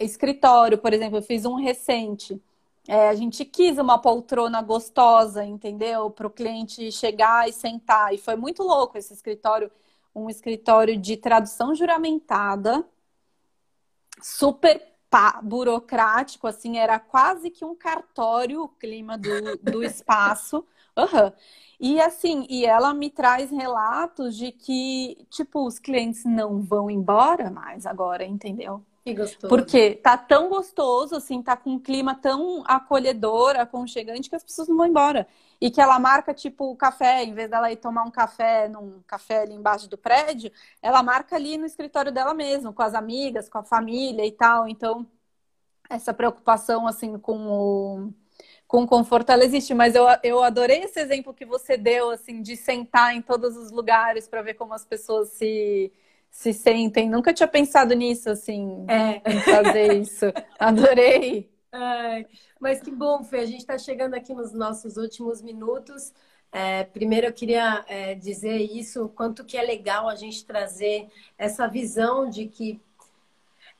[0.00, 2.40] escritório, por exemplo, eu fiz um recente.
[2.88, 6.10] É, a gente quis uma poltrona gostosa, entendeu?
[6.10, 8.12] Para o cliente chegar e sentar.
[8.12, 9.70] E foi muito louco esse escritório,
[10.14, 12.84] um escritório de tradução juramentada,
[14.20, 14.92] super
[15.42, 20.66] burocrático, assim, era quase que um cartório o clima do, do espaço.
[20.96, 21.32] Uhum.
[21.78, 27.50] E assim, e ela me traz relatos de que, tipo, os clientes não vão embora
[27.50, 28.84] mais agora, entendeu?
[29.04, 29.48] Que gostoso.
[29.48, 34.68] Porque tá tão gostoso, assim, tá com um clima tão acolhedor, aconchegante, que as pessoas
[34.68, 35.26] não vão embora.
[35.60, 39.02] E que ela marca, tipo, o café, em vez dela ir tomar um café num
[39.06, 43.48] café ali embaixo do prédio, ela marca ali no escritório dela mesmo, com as amigas,
[43.48, 44.68] com a família e tal.
[44.68, 45.04] Então,
[45.90, 48.12] essa preocupação, assim, com o,
[48.68, 49.74] com conforto, ela existe.
[49.74, 53.70] Mas eu, eu adorei esse exemplo que você deu, assim, de sentar em todos os
[53.72, 55.92] lugares para ver como as pessoas se
[56.32, 57.08] se sentem.
[57.10, 59.20] Nunca tinha pensado nisso, assim, é.
[59.30, 60.24] em fazer isso.
[60.58, 61.52] Adorei.
[61.70, 62.26] Ai,
[62.58, 63.40] mas que bom, Fê.
[63.40, 66.12] A gente está chegando aqui nos nossos últimos minutos.
[66.50, 71.06] É, primeiro eu queria é, dizer isso, quanto que é legal a gente trazer
[71.38, 72.80] essa visão de que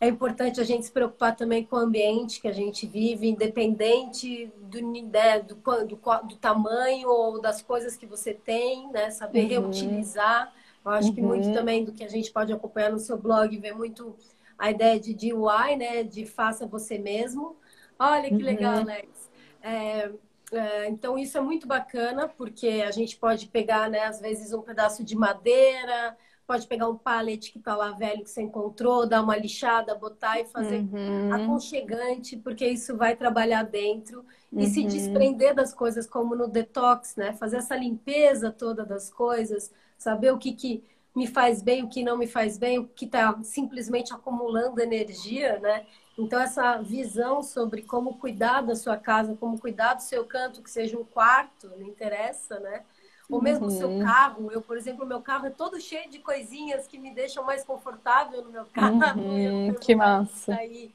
[0.00, 4.50] é importante a gente se preocupar também com o ambiente que a gente vive, independente
[4.58, 5.96] do, né, do, do,
[6.26, 9.10] do tamanho ou das coisas que você tem, né?
[9.10, 9.48] Saber uhum.
[9.48, 10.52] reutilizar.
[10.84, 11.14] Eu acho uhum.
[11.14, 11.54] que muito uhum.
[11.54, 14.16] também do que a gente pode acompanhar no seu blog, ver muito
[14.58, 16.02] a ideia de DIY, né?
[16.02, 17.56] De faça você mesmo.
[17.98, 18.80] Olha que legal, uhum.
[18.82, 19.30] Alex.
[19.62, 20.10] É,
[20.52, 24.60] é, então isso é muito bacana, porque a gente pode pegar, né, às vezes, um
[24.60, 26.16] pedaço de madeira,
[26.46, 30.40] pode pegar um pallet que está lá velho que você encontrou, dar uma lixada, botar
[30.40, 31.32] e fazer uhum.
[31.32, 34.88] aconchegante, porque isso vai trabalhar dentro e se uhum.
[34.88, 37.32] desprender das coisas como no detox, né?
[37.32, 39.72] Fazer essa limpeza toda das coisas,
[40.02, 40.84] saber o que, que
[41.14, 45.58] me faz bem, o que não me faz bem, o que está simplesmente acumulando energia,
[45.58, 45.86] né?
[46.18, 50.70] Então, essa visão sobre como cuidar da sua casa, como cuidar do seu canto, que
[50.70, 52.82] seja um quarto, não interessa, né?
[53.30, 53.78] Ou mesmo o uhum.
[53.78, 54.50] seu carro.
[54.52, 58.42] Eu, por exemplo, meu carro é todo cheio de coisinhas que me deixam mais confortável
[58.42, 59.18] no meu carro.
[59.18, 60.54] Uhum, que massa.
[60.54, 60.94] Aí.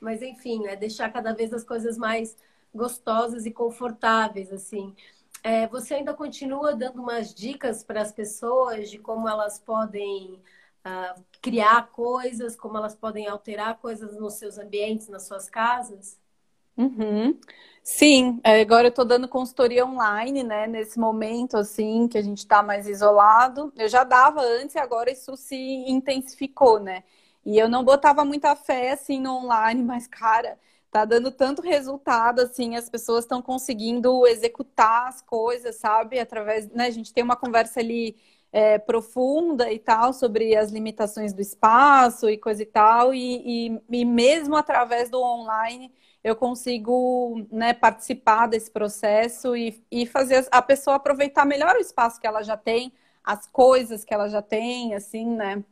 [0.00, 2.36] Mas, enfim, é deixar cada vez as coisas mais
[2.74, 4.94] gostosas e confortáveis, assim.
[5.46, 10.42] É, você ainda continua dando umas dicas para as pessoas de como elas podem
[10.84, 16.18] uh, criar coisas, como elas podem alterar coisas nos seus ambientes, nas suas casas?
[16.76, 17.38] Uhum.
[17.80, 20.66] Sim, é, agora eu estou dando consultoria online, né?
[20.66, 23.72] Nesse momento, assim, que a gente está mais isolado.
[23.76, 27.04] Eu já dava antes e agora isso se intensificou, né?
[27.44, 30.58] E eu não botava muita fé, assim, no online, mas, cara,
[30.90, 36.18] tá dando tanto resultado, assim, as pessoas estão conseguindo executar as coisas, sabe?
[36.18, 36.86] Através, né?
[36.86, 38.16] A gente tem uma conversa ali
[38.52, 43.80] é, profunda e tal sobre as limitações do espaço e coisa e tal, e, e,
[43.90, 45.92] e mesmo através do online
[46.24, 52.20] eu consigo né, participar desse processo e, e fazer a pessoa aproveitar melhor o espaço
[52.20, 55.62] que ela já tem, as coisas que ela já tem, assim, né?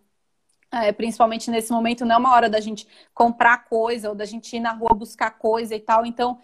[0.82, 4.56] É, principalmente nesse momento, não é uma hora da gente comprar coisa ou da gente
[4.56, 6.04] ir na rua buscar coisa e tal.
[6.04, 6.38] Então,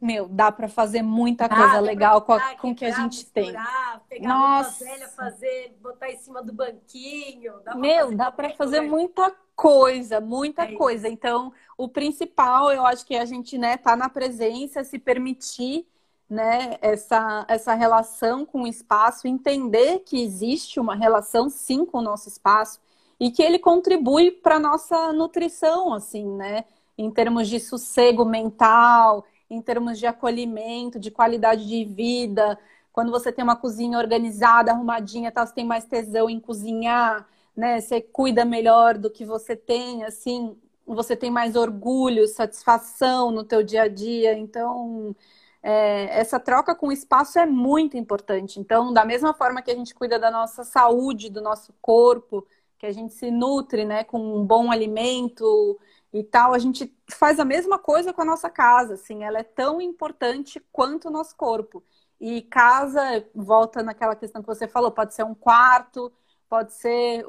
[0.00, 4.00] meu, dá para fazer muita coisa legal com, a, com o que a gente misturar,
[4.08, 4.18] tem.
[4.20, 4.82] Pegar Nossa.
[4.82, 7.60] velha, fazer, botar em cima do banquinho.
[7.62, 11.06] Dá meu, dá para fazer muita coisa, muita é coisa.
[11.06, 11.14] Isso.
[11.14, 15.86] Então, o principal, eu acho que a gente, né, tá na presença, se permitir,
[16.28, 22.02] né, essa, essa relação com o espaço, entender que existe uma relação, sim, com o
[22.02, 22.80] nosso espaço
[23.20, 26.64] e que ele contribui para nossa nutrição, assim, né,
[26.98, 32.58] em termos de sossego mental, em termos de acolhimento, de qualidade de vida.
[32.92, 37.80] Quando você tem uma cozinha organizada, arrumadinha, tal, você tem mais tesão em cozinhar né?
[37.80, 40.56] Você cuida melhor do que você tem, assim,
[40.86, 44.36] você tem mais orgulho, satisfação no teu dia a dia.
[44.38, 45.14] Então,
[45.62, 48.58] é, essa troca com o espaço é muito importante.
[48.60, 52.46] Então, da mesma forma que a gente cuida da nossa saúde, do nosso corpo,
[52.80, 55.78] que a gente se nutre, né, com um bom alimento
[56.10, 59.42] e tal, a gente faz a mesma coisa com a nossa casa, assim, ela é
[59.42, 61.84] tão importante quanto o nosso corpo.
[62.18, 63.02] E casa,
[63.34, 66.10] volta naquela questão que você falou, pode ser um quarto,
[66.48, 67.26] pode ser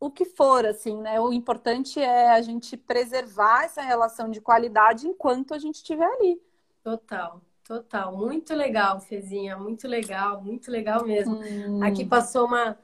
[0.00, 1.20] o que for, assim, né?
[1.20, 6.42] O importante é a gente preservar essa relação de qualidade enquanto a gente estiver ali.
[6.82, 8.16] Total, total.
[8.16, 11.36] Muito legal, Fezinha, muito legal, muito legal mesmo.
[11.36, 11.82] Hum.
[11.82, 12.76] Aqui passou uma,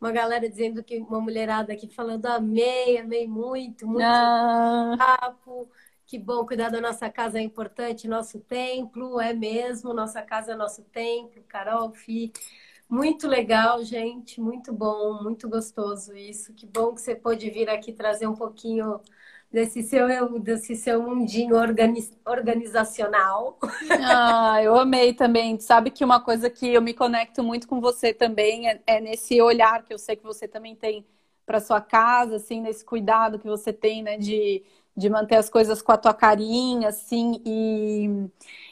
[0.00, 4.94] uma galera dizendo que uma mulherada aqui falando amei, amei muito, muito ah.
[4.98, 5.68] papo.
[6.06, 10.56] Que bom, cuidar da nossa casa é importante, nosso templo, é mesmo, nossa casa é
[10.56, 11.42] nosso templo.
[11.46, 12.32] Carol, Fi,
[12.88, 14.40] muito legal, gente.
[14.40, 16.54] Muito bom, muito gostoso isso.
[16.54, 19.00] Que bom que você pôde vir aqui trazer um pouquinho
[19.50, 23.58] desse seu, desse seu mundinho organiz, organizacional.
[24.00, 25.58] Ah, eu amei também.
[25.60, 29.40] Sabe que uma coisa que eu me conecto muito com você também é, é nesse
[29.40, 31.06] olhar que eu sei que você também tem
[31.46, 34.62] para sua casa, assim, nesse cuidado que você tem, né, de
[34.96, 38.08] de manter as coisas com a tua carinha, assim, e,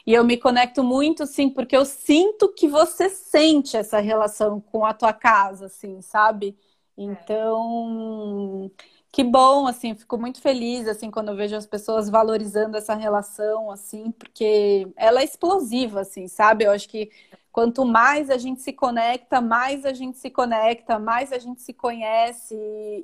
[0.05, 4.85] e eu me conecto muito, assim, porque eu sinto que você sente essa relação com
[4.85, 6.57] a tua casa, assim, sabe?
[6.97, 8.69] Então,
[9.17, 13.71] que bom, assim, fico muito feliz, assim, quando eu vejo as pessoas valorizando essa relação,
[13.71, 16.65] assim, porque ela é explosiva, assim, sabe?
[16.65, 17.09] Eu acho que
[17.51, 21.73] quanto mais a gente se conecta, mais a gente se conecta, mais a gente se
[21.73, 22.55] conhece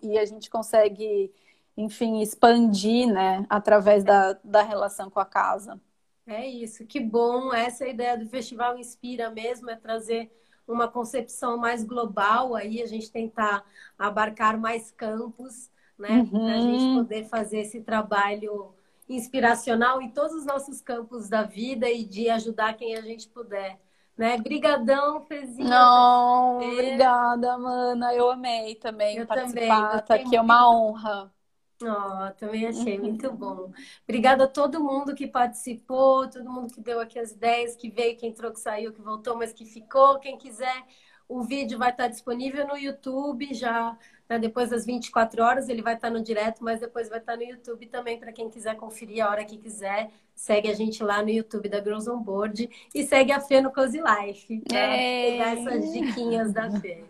[0.04, 1.34] e, a gente consegue
[1.76, 5.82] enfim, expandir, né, através da, da relação com a casa.
[6.28, 7.52] É isso, que bom.
[7.52, 10.32] Essa ideia do Festival Inspira mesmo, é trazer
[10.68, 13.66] uma concepção mais global aí, a gente tentar
[13.98, 15.74] abarcar mais campos,
[16.04, 16.46] né, uhum.
[16.46, 18.74] para a gente poder fazer esse trabalho
[19.08, 23.80] inspiracional em todos os nossos campos da vida e de ajudar quem a gente puder.
[24.18, 24.38] Né?
[24.38, 25.70] Brigadão, Fezinha.
[25.70, 28.14] Não, obrigada, Mana.
[28.14, 29.90] Eu amei também eu participar.
[29.90, 30.06] Também.
[30.06, 31.34] Tá aqui é uma honra.
[31.82, 33.72] Oh, também achei muito bom.
[34.04, 38.16] Obrigada a todo mundo que participou, todo mundo que deu aqui as ideias, que veio,
[38.16, 40.20] que entrou, que saiu, que voltou, mas que ficou.
[40.20, 40.86] Quem quiser,
[41.28, 43.98] o vídeo vai estar disponível no YouTube já
[44.30, 45.70] né, depois das 24 horas.
[45.70, 48.76] Ele vai estar no direto, mas depois vai estar no YouTube também para quem quiser
[48.76, 50.10] conferir a hora que quiser.
[50.36, 53.72] Segue a gente lá no YouTube da Girls on Board e segue a Fê no
[53.72, 55.32] Cozy Life para é.
[55.32, 57.04] pegar essas diquinhas da Fê.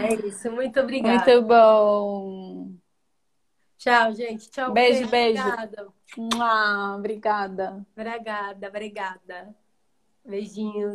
[0.00, 1.24] É isso, muito obrigada.
[1.24, 2.72] Muito bom.
[3.78, 4.50] Tchau, gente.
[4.50, 4.72] Tchau.
[4.72, 5.42] Beijo, beijo.
[5.42, 5.88] Obrigada.
[6.96, 7.86] obrigada.
[7.94, 9.54] Obrigada, obrigada.
[10.24, 10.92] Beijinhos.